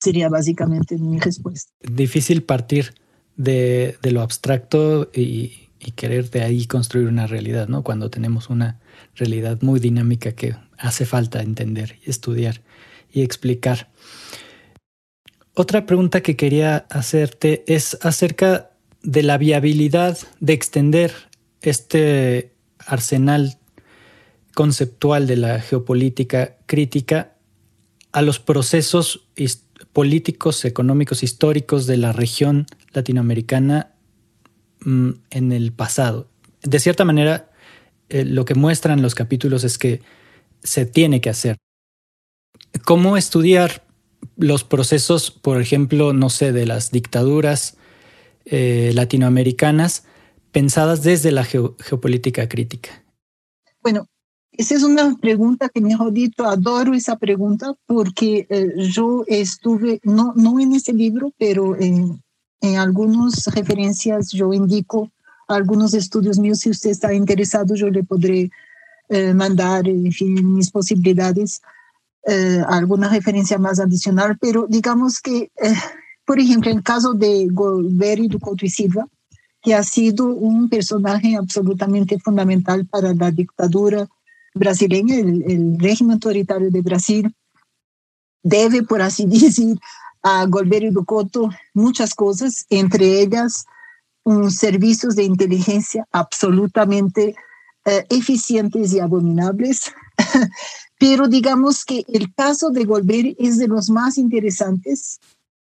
Sería 0.00 0.28
básicamente 0.28 0.98
mi 0.98 1.18
respuesta. 1.18 1.72
Difícil 1.80 2.42
partir 2.42 2.94
de, 3.36 3.96
de 4.02 4.10
lo 4.10 4.20
abstracto 4.20 5.10
y, 5.14 5.70
y, 5.80 5.92
querer 5.92 6.30
de 6.30 6.42
ahí 6.42 6.66
construir 6.66 7.08
una 7.08 7.26
realidad, 7.26 7.68
¿no? 7.68 7.82
Cuando 7.82 8.10
tenemos 8.10 8.50
una 8.50 8.80
realidad 9.14 9.60
muy 9.62 9.80
dinámica 9.80 10.32
que 10.32 10.56
hace 10.78 11.06
falta 11.06 11.40
entender, 11.40 11.98
estudiar 12.04 12.62
y 13.10 13.22
explicar. 13.22 13.90
Otra 15.54 15.86
pregunta 15.86 16.20
que 16.20 16.36
quería 16.36 16.78
hacerte 16.90 17.64
es 17.66 17.96
acerca 18.02 18.72
de 19.02 19.22
la 19.22 19.38
viabilidad 19.38 20.18
de 20.40 20.52
extender 20.52 21.12
este 21.60 22.52
arsenal 22.78 23.58
conceptual 24.54 25.26
de 25.26 25.36
la 25.36 25.60
geopolítica 25.60 26.56
crítica 26.66 27.36
a 28.12 28.22
los 28.22 28.38
procesos 28.38 29.28
políticos, 29.92 30.64
económicos, 30.64 31.22
históricos 31.22 31.86
de 31.86 31.96
la 31.96 32.12
región 32.12 32.66
latinoamericana 32.92 33.92
mm, 34.80 35.10
en 35.30 35.52
el 35.52 35.72
pasado. 35.72 36.28
De 36.62 36.78
cierta 36.78 37.04
manera, 37.04 37.50
eh, 38.08 38.24
lo 38.24 38.44
que 38.44 38.54
muestran 38.54 39.02
los 39.02 39.14
capítulos 39.14 39.64
es 39.64 39.78
que 39.78 40.00
se 40.62 40.86
tiene 40.86 41.20
que 41.20 41.30
hacer. 41.30 41.56
¿Cómo 42.84 43.16
estudiar 43.16 43.84
los 44.36 44.64
procesos, 44.64 45.30
por 45.30 45.60
ejemplo, 45.60 46.12
no 46.12 46.30
sé, 46.30 46.52
de 46.52 46.66
las 46.66 46.90
dictaduras 46.90 47.76
eh, 48.44 48.92
latinoamericanas 48.94 50.04
pensadas 50.52 51.02
desde 51.02 51.32
la 51.32 51.44
geopolítica 51.44 52.48
crítica? 52.48 53.04
Bueno, 53.82 54.06
esa 54.56 54.74
es 54.74 54.82
una 54.82 55.16
pregunta 55.16 55.68
que, 55.68 55.80
mejor 55.80 56.12
dicho, 56.12 56.44
adoro 56.44 56.94
esa 56.94 57.16
pregunta 57.16 57.74
porque 57.86 58.46
eh, 58.48 58.72
yo 58.90 59.24
estuve, 59.26 60.00
no, 60.04 60.32
no 60.36 60.60
en 60.60 60.72
ese 60.72 60.92
libro, 60.92 61.32
pero 61.38 61.76
en, 61.76 62.22
en 62.60 62.76
algunas 62.76 63.46
referencias 63.46 64.30
yo 64.30 64.52
indico 64.52 65.10
algunos 65.48 65.94
estudios 65.94 66.38
míos. 66.38 66.60
Si 66.60 66.70
usted 66.70 66.90
está 66.90 67.12
interesado, 67.12 67.74
yo 67.74 67.90
le 67.90 68.04
podré 68.04 68.50
eh, 69.08 69.34
mandar, 69.34 69.88
en 69.88 70.10
fin, 70.12 70.54
mis 70.54 70.70
posibilidades 70.70 71.60
eh, 72.26 72.62
alguna 72.68 73.10
referencia 73.10 73.58
más 73.58 73.78
adicional, 73.78 74.38
pero 74.40 74.66
digamos 74.68 75.20
que, 75.20 75.50
eh, 75.62 75.74
por 76.24 76.40
ejemplo, 76.40 76.70
en 76.70 76.78
el 76.78 76.82
caso 76.82 77.12
de 77.12 77.48
Golbery 77.50 78.28
do 78.28 78.38
Couto 78.38 78.64
y 78.64 78.70
Silva, 78.70 79.06
que 79.60 79.74
ha 79.74 79.82
sido 79.82 80.26
un 80.26 80.68
personaje 80.68 81.36
absolutamente 81.36 82.18
fundamental 82.18 82.86
para 82.86 83.12
la 83.14 83.30
dictadura 83.30 84.08
brasileña, 84.54 85.16
el, 85.16 85.76
régimen 85.78 86.14
autoritario 86.14 86.70
de 86.70 86.80
Brasil, 86.80 87.34
debe, 88.42 88.82
por 88.82 89.02
así 89.02 89.26
decir, 89.26 89.78
a 90.22 90.46
Golbery 90.46 90.90
do 90.90 91.04
Couto 91.04 91.50
muchas 91.74 92.14
cosas, 92.14 92.64
entre 92.70 93.20
ellas 93.20 93.66
unos 94.24 94.54
servicios 94.54 95.16
de 95.16 95.24
inteligencia 95.24 96.06
absolutamente 96.10 97.34
eh, 97.84 98.06
eficientes 98.08 98.94
y 98.94 99.00
abominables. 99.00 99.92
Pero 100.98 101.28
digamos 101.28 101.84
que 101.84 102.04
el 102.08 102.32
caso 102.32 102.70
de 102.70 102.84
Golbery 102.84 103.36
es 103.38 103.58
de 103.58 103.68
los 103.68 103.90
más 103.90 104.16
interesantes 104.16 105.20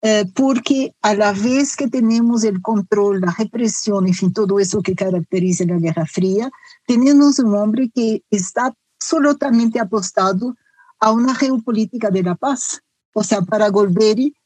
eh, 0.06 0.26
porque 0.34 0.94
a 1.00 1.14
la 1.14 1.32
vez 1.32 1.76
que 1.76 1.88
tenemos 1.88 2.44
el 2.44 2.60
control, 2.60 3.22
la 3.22 3.34
represión, 3.38 4.06
en 4.06 4.12
fin, 4.12 4.34
todo 4.34 4.60
eso 4.60 4.82
que 4.82 4.94
caracteriza 4.94 5.64
la 5.64 5.78
Guerra 5.78 6.04
Fría, 6.04 6.50
tenemos 6.86 7.38
un 7.38 7.54
hombre 7.54 7.88
que 7.88 8.22
está 8.30 8.74
absolutamente 8.98 9.80
apostado 9.80 10.54
a 11.00 11.10
una 11.10 11.34
geopolítica 11.34 12.10
de 12.10 12.22
la 12.22 12.34
paz. 12.34 12.82
O 13.14 13.24
sea, 13.24 13.40
para 13.40 13.70
Golbery, 13.70 14.36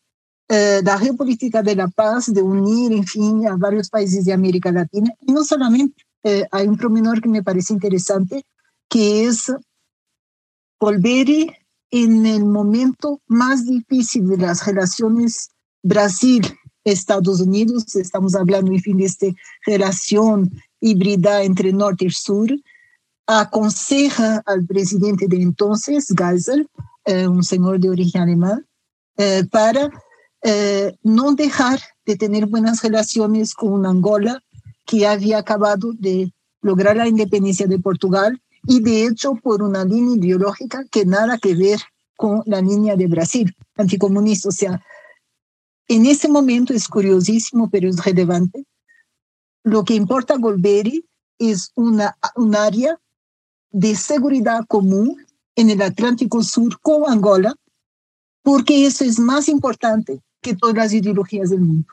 eh, 0.48 0.80
la 0.84 0.96
geopolítica 0.96 1.60
de 1.60 1.74
la 1.74 1.88
paz, 1.88 2.32
de 2.32 2.40
unir, 2.40 2.92
en 2.92 3.04
fin, 3.04 3.44
a 3.48 3.56
varios 3.56 3.90
países 3.90 4.24
de 4.24 4.32
América 4.32 4.70
Latina, 4.70 5.12
y 5.22 5.32
no 5.32 5.42
solamente, 5.42 6.04
eh, 6.22 6.46
hay 6.52 6.68
un 6.68 6.76
promenor 6.76 7.20
que 7.20 7.28
me 7.28 7.42
parece 7.42 7.72
interesante, 7.72 8.44
que 8.88 9.24
es 9.24 9.52
Golbery 10.78 11.50
en 11.90 12.26
el 12.26 12.44
momento 12.44 13.20
más 13.26 13.66
difícil 13.66 14.28
de 14.28 14.36
las 14.36 14.66
relaciones 14.66 15.50
Brasil-Estados 15.82 17.40
Unidos, 17.40 17.94
estamos 17.96 18.34
hablando, 18.34 18.72
en 18.72 18.80
fin, 18.80 18.98
de 18.98 19.04
esta 19.04 19.26
relación 19.64 20.50
híbrida 20.80 21.42
entre 21.42 21.72
norte 21.72 22.06
y 22.06 22.10
sur, 22.10 22.50
aconseja 23.26 24.42
al 24.46 24.64
presidente 24.66 25.26
de 25.28 25.42
entonces, 25.42 26.12
Geisel, 26.16 26.68
eh, 27.04 27.26
un 27.26 27.42
señor 27.42 27.78
de 27.78 27.90
origen 27.90 28.22
alemán, 28.22 28.66
eh, 29.16 29.44
para 29.50 29.90
eh, 30.42 30.94
no 31.02 31.34
dejar 31.34 31.80
de 32.06 32.16
tener 32.16 32.46
buenas 32.46 32.82
relaciones 32.82 33.54
con 33.54 33.84
Angola, 33.84 34.42
que 34.86 35.06
había 35.06 35.38
acabado 35.38 35.92
de 35.92 36.32
lograr 36.62 36.96
la 36.96 37.08
independencia 37.08 37.66
de 37.66 37.78
Portugal 37.78 38.40
y 38.68 38.80
de 38.80 39.06
hecho 39.06 39.34
por 39.34 39.62
una 39.62 39.82
línea 39.82 40.16
ideológica 40.16 40.84
que 40.90 41.06
nada 41.06 41.38
que 41.38 41.54
ver 41.54 41.80
con 42.16 42.42
la 42.44 42.60
línea 42.60 42.96
de 42.96 43.06
Brasil, 43.06 43.56
anticomunista. 43.76 44.50
O 44.50 44.52
sea, 44.52 44.84
en 45.88 46.04
ese 46.04 46.28
momento 46.28 46.74
es 46.74 46.86
curiosísimo, 46.86 47.70
pero 47.70 47.88
es 47.88 48.04
relevante. 48.04 48.66
Lo 49.64 49.84
que 49.84 49.94
importa 49.94 50.34
a 50.34 50.38
Golbery 50.38 51.02
es 51.38 51.72
una, 51.76 52.18
un 52.36 52.54
área 52.54 53.00
de 53.70 53.96
seguridad 53.96 54.66
común 54.68 55.16
en 55.56 55.70
el 55.70 55.80
Atlántico 55.80 56.42
Sur 56.42 56.78
con 56.80 57.10
Angola, 57.10 57.54
porque 58.42 58.84
eso 58.84 59.02
es 59.02 59.18
más 59.18 59.48
importante 59.48 60.20
que 60.42 60.54
todas 60.54 60.76
las 60.76 60.92
ideologías 60.92 61.48
del 61.48 61.60
mundo. 61.60 61.88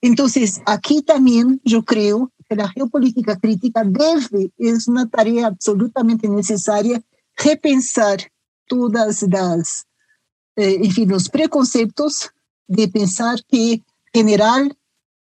Entonces, 0.00 0.62
aquí 0.64 1.02
también 1.02 1.60
yo 1.64 1.84
creo 1.84 2.31
la 2.56 2.68
geopolítica 2.68 3.38
crítica 3.38 3.84
debe, 3.84 4.50
es 4.58 4.88
una 4.88 5.08
tarea 5.08 5.46
absolutamente 5.46 6.28
necesaria, 6.28 7.02
repensar 7.36 8.18
todas 8.66 9.22
las, 9.22 9.86
eh, 10.56 10.78
en 10.82 10.90
fin, 10.90 11.08
los 11.08 11.28
preconceptos 11.28 12.30
de 12.66 12.88
pensar 12.88 13.42
que 13.48 13.82
general 14.12 14.76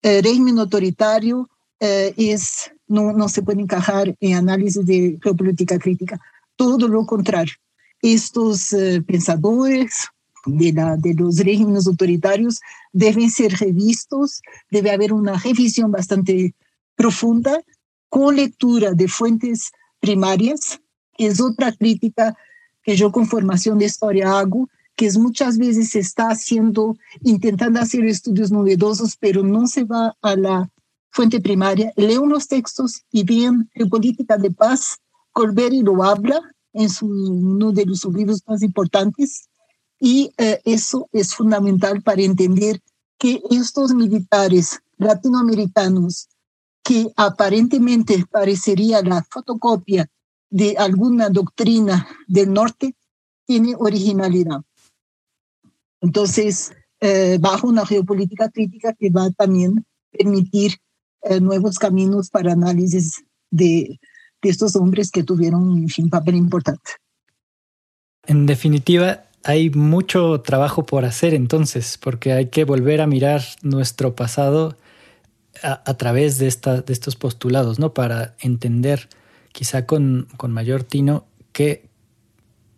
eh, 0.01 0.21
régimen 0.21 0.59
autoritario 0.59 1.49
eh, 1.79 2.13
es, 2.17 2.71
no, 2.87 3.13
no 3.13 3.29
se 3.29 3.41
puede 3.41 3.61
encajar 3.61 4.15
en 4.19 4.35
análisis 4.35 4.85
de 4.85 5.17
geopolítica 5.21 5.77
crítica. 5.79 6.19
Todo 6.55 6.87
lo 6.87 7.05
contrario. 7.05 7.53
Estos 8.01 8.75
pensadores 9.07 10.07
de, 10.45 10.71
la, 10.71 10.97
de 10.97 11.13
los 11.13 11.37
regímenes 11.37 11.87
autoritarios 11.87 12.59
deben 12.93 13.29
ser 13.29 13.53
revistos, 13.53 14.41
debe 14.69 14.91
haber 14.91 15.13
una 15.13 15.37
revisión 15.37 15.91
bastante 15.91 16.53
profunda 16.97 17.63
con 18.09 18.35
lectura 18.35 18.91
de 18.91 19.07
fuentes 19.07 19.71
primarias, 20.01 20.81
es 21.17 21.39
otra 21.39 21.71
crítica 21.71 22.35
que 22.83 22.95
yo 22.95 23.11
con 23.11 23.27
formación 23.27 23.77
de 23.77 23.85
historia 23.85 24.37
hago, 24.39 24.67
que 24.95 25.05
es 25.05 25.17
muchas 25.17 25.57
veces 25.57 25.91
se 25.91 25.99
está 25.99 26.29
haciendo, 26.29 26.97
intentando 27.21 27.79
hacer 27.79 28.03
estudios 28.05 28.51
novedosos, 28.51 29.15
pero 29.17 29.43
no 29.43 29.67
se 29.67 29.83
va 29.83 30.17
a 30.21 30.35
la 30.35 30.69
fuente 31.11 31.39
primaria. 31.39 31.93
Leo 31.95 32.25
los 32.25 32.47
textos 32.47 33.03
y 33.11 33.23
bien 33.23 33.69
en 33.75 33.89
política 33.89 34.37
de 34.37 34.51
paz, 34.51 34.97
Colbert 35.31 35.75
lo 35.83 36.03
habla 36.03 36.41
en 36.73 36.89
uno 37.01 37.71
de 37.71 37.85
sus 37.95 38.13
libros 38.13 38.41
más 38.47 38.61
importantes, 38.61 39.47
y 39.99 40.31
eh, 40.37 40.61
eso 40.63 41.09
es 41.11 41.33
fundamental 41.33 42.01
para 42.01 42.21
entender 42.21 42.81
que 43.17 43.41
estos 43.49 43.93
militares 43.93 44.79
latinoamericanos 44.97 46.29
que 46.87 47.11
aparentemente 47.17 48.23
parecería 48.31 49.01
la 49.01 49.21
fotocopia 49.29 50.07
de 50.49 50.77
alguna 50.77 51.27
doctrina 51.27 52.07
del 52.27 52.53
norte, 52.53 52.95
tiene 53.45 53.75
originalidad. 53.77 54.61
Entonces, 55.99 56.71
eh, 57.01 57.39
bajo 57.41 57.67
una 57.67 57.85
geopolítica 57.85 58.49
crítica 58.49 58.93
que 58.93 59.09
va 59.09 59.25
a 59.25 59.31
también 59.31 59.85
permitir 60.11 60.77
eh, 61.23 61.41
nuevos 61.41 61.77
caminos 61.77 62.29
para 62.29 62.53
análisis 62.53 63.21
de, 63.51 63.99
de, 64.41 64.49
estos 64.49 64.77
hombres 64.77 65.11
que 65.11 65.23
tuvieron 65.23 65.63
un 65.63 66.09
papel 66.09 66.35
importante. 66.35 66.91
En 68.27 68.45
definitiva, 68.45 69.25
hay 69.43 69.71
mucho 69.71 70.39
trabajo 70.39 70.85
por 70.85 71.03
hacer 71.03 71.33
entonces, 71.33 71.97
porque 71.97 72.31
hay 72.31 72.45
que 72.45 72.63
volver 72.63 73.01
a 73.01 73.07
mirar 73.07 73.41
nuestro 73.61 74.15
pasado 74.15 74.77
a, 75.63 75.97
través 75.97 76.37
de, 76.37 76.45
de 76.45 76.93
estos 76.93 77.15
postulados, 77.15 77.79
¿no? 77.79 77.93
Para 77.93 78.35
entender 78.39 79.09
quizá 79.51 79.85
con, 79.85 80.27
con 80.37 80.51
mayor 80.51 80.83
tino 80.83 81.25
que, 81.51 81.85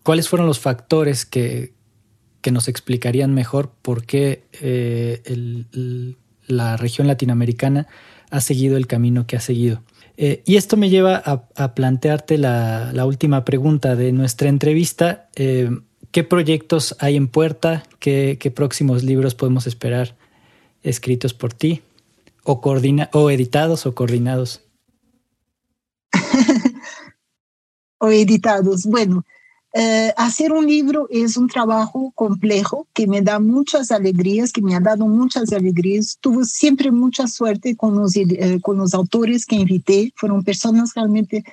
cuáles 0.03 0.29
fueron 0.29 0.47
los 0.47 0.59
factores 0.59 1.25
que, 1.25 1.73
que 2.41 2.51
nos 2.51 2.67
explicarían 2.67 3.33
mejor 3.33 3.71
por 3.81 4.05
qué 4.05 4.43
eh, 4.61 5.21
la 6.47 6.77
región 6.77 7.07
latinoamericana 7.07 7.87
ha 8.29 8.41
seguido 8.41 8.77
el 8.77 8.87
camino 8.87 9.27
que 9.27 9.35
ha 9.35 9.41
seguido. 9.41 9.83
Eh, 10.17 10.41
y 10.45 10.57
esto 10.57 10.75
me 10.77 10.89
lleva 10.89 11.15
a, 11.15 11.75
plantearte 11.75 12.37
la, 12.37 13.05
última 13.05 13.45
pregunta 13.45 13.95
de 13.95 14.11
nuestra 14.11 14.49
entrevista. 14.49 15.29
Eh, 15.35 15.69
¿Qué 16.11 16.23
proyectos 16.23 16.95
hay 16.99 17.15
en 17.15 17.27
puerta? 17.27 17.83
¿Qué, 17.99 18.51
próximos 18.53 19.03
libros 19.03 19.35
podemos 19.35 19.67
esperar 19.67 20.15
escritos 20.83 21.33
por 21.33 21.53
ti? 21.53 21.81
¿O, 22.49 22.59
o 23.13 23.29
editados 23.29 23.85
o 23.85 23.93
coordinados? 23.93 24.61
o 27.99 28.07
editados. 28.09 28.85
Bueno, 28.85 29.23
eh, 29.73 30.11
hacer 30.17 30.51
un 30.51 30.65
libro 30.65 31.07
es 31.11 31.37
un 31.37 31.47
trabajo 31.47 32.11
complejo 32.15 32.87
que 32.95 33.05
me 33.05 33.21
da 33.21 33.39
muchas 33.39 33.91
alegrías, 33.91 34.51
que 34.51 34.63
me 34.63 34.75
ha 34.75 34.79
dado 34.79 35.05
muchas 35.05 35.53
alegrías. 35.53 36.17
Tuve 36.19 36.43
siempre 36.43 36.89
mucha 36.89 37.27
suerte 37.27 37.75
con 37.75 37.95
los, 37.95 38.15
eh, 38.15 38.59
con 38.63 38.77
los 38.77 38.95
autores 38.95 39.45
que 39.45 39.57
invité. 39.57 40.11
Fueron 40.15 40.43
personas 40.43 40.95
realmente, 40.95 41.43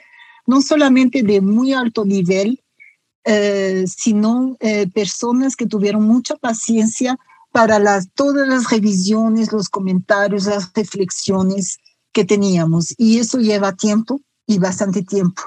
no 0.47 0.63
solamente 0.63 1.23
de 1.23 1.43
muy 1.43 1.75
alto 1.75 2.07
nivel, 2.07 2.63
eh, 3.25 3.85
sino 3.87 4.57
personas 4.95 5.57
que 5.57 5.67
tuvieron 5.67 6.05
mucha 6.05 6.37
paciencia 6.37 7.19
para 7.57 7.79
las, 7.79 8.13
todas 8.13 8.47
las 8.47 8.69
revisiones, 8.69 9.51
los 9.51 9.71
comentarios, 9.71 10.45
las 10.45 10.71
reflexiones 10.75 11.79
que 12.13 12.23
teníamos. 12.23 12.95
Y 12.99 13.17
eso 13.17 13.39
lleva 13.39 13.73
tiempo 13.73 14.21
y 14.47 14.59
bastante 14.59 15.03
tiempo. 15.03 15.41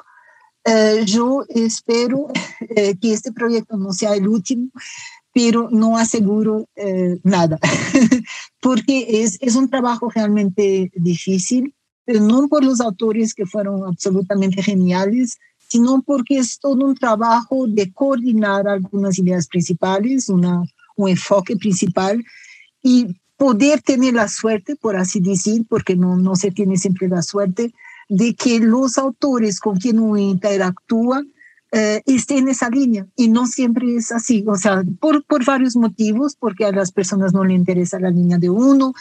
Eh, 0.66 1.04
yo 1.06 1.46
espero 1.50 2.30
eh, 2.76 2.98
que 3.00 3.14
este 3.14 3.32
proyecto 3.32 3.78
no 3.78 3.94
sea 3.94 4.16
el 4.16 4.28
último, 4.28 4.72
pero 5.32 5.70
no 5.70 6.00
aseguro 6.00 6.68
eh, 6.76 7.20
nada, 7.24 7.60
porque 8.60 9.22
es, 9.22 9.38
es 9.40 9.56
un 9.56 9.70
trabajo 9.70 10.10
realmente 10.10 10.92
difícil, 10.96 11.76
pero 12.06 12.22
no 12.22 12.48
por 12.48 12.64
los 12.64 12.82
autores 12.82 13.36
que 13.36 13.46
fueron 13.46 13.86
absolutamente 13.86 14.64
geniales, 14.64 15.38
sino 15.60 16.02
porque 16.02 16.40
es 16.40 16.58
todo 16.58 16.88
un 16.88 16.96
trabajo 16.96 17.68
de 17.68 17.94
coordinar 17.94 18.68
algunas 18.68 19.20
ideas 19.20 19.46
principales, 19.46 20.28
una, 20.28 20.64
un 21.00 21.10
enfoque 21.10 21.56
principal 21.56 22.24
y 22.82 23.20
poder 23.38 23.82
tener 23.82 24.14
la 24.14 24.28
suerte, 24.28 24.76
por 24.76 24.98
así 24.98 25.20
decir, 25.22 25.66
porque 25.68 25.96
no, 25.96 26.18
no 26.18 26.36
se 26.36 26.52
tiene 26.52 26.78
siempre 26.78 27.08
la 27.08 27.22
suerte, 27.22 27.74
de 28.10 28.36
que 28.36 28.60
los 28.60 28.98
autores 28.98 29.60
con 29.60 29.78
quien 29.78 30.00
uno 30.00 30.18
interactúa 30.18 31.24
eh, 31.72 32.02
estén 32.06 32.40
en 32.40 32.50
esa 32.50 32.70
línea 32.70 33.06
y 33.16 33.28
no 33.28 33.46
siempre 33.46 33.96
es 33.96 34.12
así, 34.12 34.44
o 34.48 34.56
sea, 34.56 34.84
por, 35.00 35.24
por 35.26 35.46
varios 35.46 35.76
motivos, 35.76 36.36
porque 36.36 36.66
a 36.66 36.72
las 36.72 36.92
personas 36.92 37.32
no 37.32 37.44
le 37.44 37.54
interesa 37.54 38.00
la 38.00 38.10
línea 38.10 38.40
de 38.40 38.50
uno, 38.50 38.94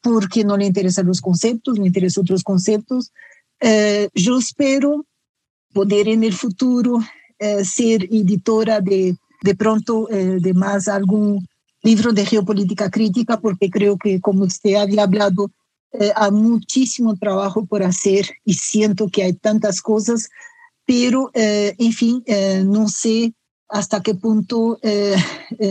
porque 0.00 0.44
no 0.44 0.56
le 0.56 0.66
interesan 0.66 1.06
los 1.06 1.20
conceptos, 1.20 1.78
le 1.78 1.86
interesan 1.86 2.22
otros 2.22 2.44
conceptos. 2.44 3.12
Eh, 3.60 4.08
yo 4.14 4.38
espero 4.38 5.04
poder 5.72 6.08
en 6.08 6.24
el 6.24 6.32
futuro 6.32 6.98
eh, 7.38 7.64
ser 7.64 8.04
editora 8.04 8.80
de, 8.80 9.16
de 9.42 9.54
pronto 9.54 10.06
de 10.10 10.54
más 10.54 10.88
algún 10.88 11.46
libro 11.82 12.12
de 12.12 12.24
geopolítica 12.24 12.90
crítica, 12.90 13.40
porque 13.40 13.68
creo 13.68 13.96
que 13.98 14.20
como 14.20 14.44
usted 14.44 14.74
había 14.74 15.02
hablado, 15.02 15.50
eh, 15.92 16.10
hay 16.16 16.30
muchísimo 16.30 17.16
trabajo 17.16 17.66
por 17.66 17.82
hacer 17.82 18.26
y 18.44 18.54
siento 18.54 19.08
que 19.08 19.24
hay 19.24 19.34
tantas 19.34 19.82
cosas, 19.82 20.28
pero 20.86 21.30
eh, 21.34 21.74
en 21.78 21.92
fin, 21.92 22.22
eh, 22.26 22.62
no 22.64 22.88
sé 22.88 23.34
hasta 23.68 24.02
qué 24.02 24.14
punto, 24.14 24.78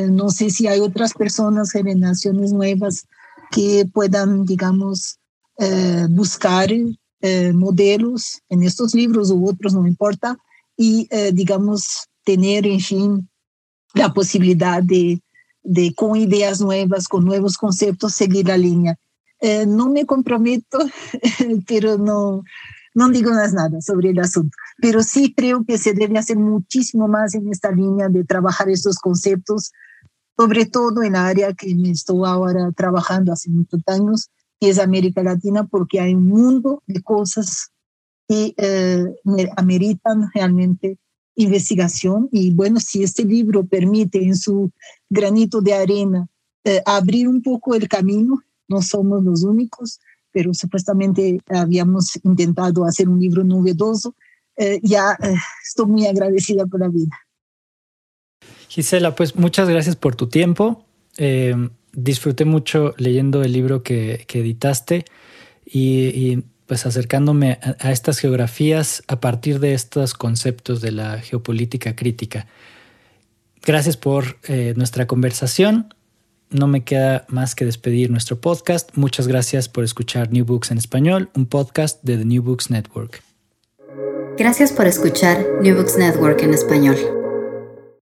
no 0.09 0.29
sé 0.31 0.49
si 0.49 0.65
hay 0.65 0.79
otras 0.79 1.13
personas, 1.13 1.71
generaciones 1.71 2.51
nuevas 2.51 3.05
que 3.51 3.85
puedan, 3.93 4.43
digamos, 4.43 5.19
buscar 6.09 6.71
modelos 7.53 8.39
en 8.49 8.63
estos 8.63 8.95
libros 8.95 9.29
u 9.29 9.47
otros, 9.47 9.75
no 9.75 9.85
importa, 9.85 10.35
y, 10.75 11.07
digamos, 11.31 12.07
tener, 12.23 12.65
en 12.65 12.79
fin, 12.79 13.29
la 13.93 14.13
posibilidad 14.13 14.81
de, 14.81 15.21
de, 15.63 15.93
con 15.95 16.15
ideas 16.15 16.61
nuevas, 16.61 17.07
con 17.07 17.25
nuevos 17.25 17.57
conceptos, 17.57 18.13
seguir 18.13 18.47
la 18.47 18.57
línea. 18.57 18.97
Eh, 19.39 19.65
no 19.65 19.89
me 19.89 20.05
comprometo, 20.05 20.79
pero 21.67 21.97
no, 21.97 22.43
no 22.93 23.09
digo 23.09 23.31
nada 23.31 23.81
sobre 23.81 24.11
el 24.11 24.19
asunto. 24.19 24.55
Pero 24.77 25.03
sí 25.03 25.33
creo 25.33 25.63
que 25.65 25.77
se 25.77 25.93
debe 25.93 26.19
hacer 26.19 26.37
muchísimo 26.37 27.07
más 27.07 27.33
en 27.35 27.49
esta 27.49 27.71
línea 27.71 28.09
de 28.09 28.23
trabajar 28.23 28.69
estos 28.69 28.97
conceptos, 28.97 29.71
sobre 30.37 30.65
todo 30.65 31.03
en 31.03 31.13
la 31.13 31.27
área 31.27 31.53
que 31.53 31.73
me 31.75 31.91
estoy 31.91 32.21
ahora 32.25 32.71
trabajando 32.71 33.33
hace 33.33 33.49
muchos 33.49 33.81
años, 33.87 34.29
que 34.59 34.69
es 34.69 34.79
América 34.79 35.23
Latina, 35.23 35.65
porque 35.65 35.99
hay 35.99 36.13
un 36.13 36.27
mundo 36.27 36.83
de 36.85 37.01
cosas 37.01 37.71
que 38.27 38.53
eh, 38.57 39.05
ameritan 39.57 40.29
realmente 40.33 40.97
investigación. 41.43 42.29
Y 42.31 42.51
bueno, 42.51 42.79
si 42.79 43.03
este 43.03 43.23
libro 43.23 43.65
permite 43.65 44.23
en 44.23 44.35
su 44.35 44.71
granito 45.09 45.61
de 45.61 45.73
arena 45.73 46.27
eh, 46.63 46.81
abrir 46.85 47.27
un 47.27 47.41
poco 47.41 47.75
el 47.75 47.87
camino, 47.87 48.41
no 48.67 48.81
somos 48.81 49.23
los 49.23 49.43
únicos, 49.43 49.99
pero 50.31 50.53
supuestamente 50.53 51.41
habíamos 51.49 52.17
intentado 52.23 52.85
hacer 52.85 53.09
un 53.09 53.19
libro 53.19 53.43
novedoso. 53.43 54.15
Eh, 54.57 54.79
ya 54.83 55.17
eh, 55.21 55.35
estoy 55.63 55.85
muy 55.87 56.05
agradecida 56.05 56.65
por 56.65 56.79
la 56.79 56.87
vida. 56.87 57.17
Gisela, 58.67 59.15
pues 59.15 59.35
muchas 59.35 59.67
gracias 59.67 59.95
por 59.95 60.15
tu 60.15 60.27
tiempo. 60.27 60.85
Eh, 61.17 61.55
disfruté 61.93 62.45
mucho 62.45 62.93
leyendo 62.97 63.43
el 63.43 63.51
libro 63.51 63.83
que, 63.83 64.25
editaste 64.33 65.05
y, 65.65 66.43
pues 66.71 66.85
acercándome 66.85 67.59
a, 67.79 67.91
estas 67.91 68.19
geografías 68.19 69.03
a 69.09 69.19
partir 69.19 69.59
de 69.59 69.73
estos 69.73 70.13
conceptos 70.13 70.79
de 70.79 70.93
la 70.93 71.19
geopolítica 71.19 71.97
crítica. 71.97 72.47
Gracias 73.61 73.97
por 73.97 74.37
nuestra 74.77 75.05
conversación 75.05 75.93
no 76.49 76.67
me 76.67 76.85
queda 76.85 77.25
más 77.27 77.55
que 77.55 77.65
despedir 77.65 78.09
nuestro 78.09 78.39
podcast. 78.39 78.91
Muchas 78.95 79.27
gracias 79.27 79.67
por 79.67 79.83
escuchar 79.83 80.31
New 80.31 80.45
Books 80.45 80.71
en 80.71 80.77
español, 80.77 81.29
un 81.35 81.45
podcast 81.45 82.01
de 82.03 82.17
The 82.17 82.23
New 82.23 82.41
Books 82.41 82.69
Network. 82.69 83.21
Gracias 84.37 84.71
por 84.71 84.87
escuchar 84.87 85.45
New 85.61 85.75
Books 85.75 85.97
Network 85.97 86.41
en 86.41 86.53
español. 86.53 86.95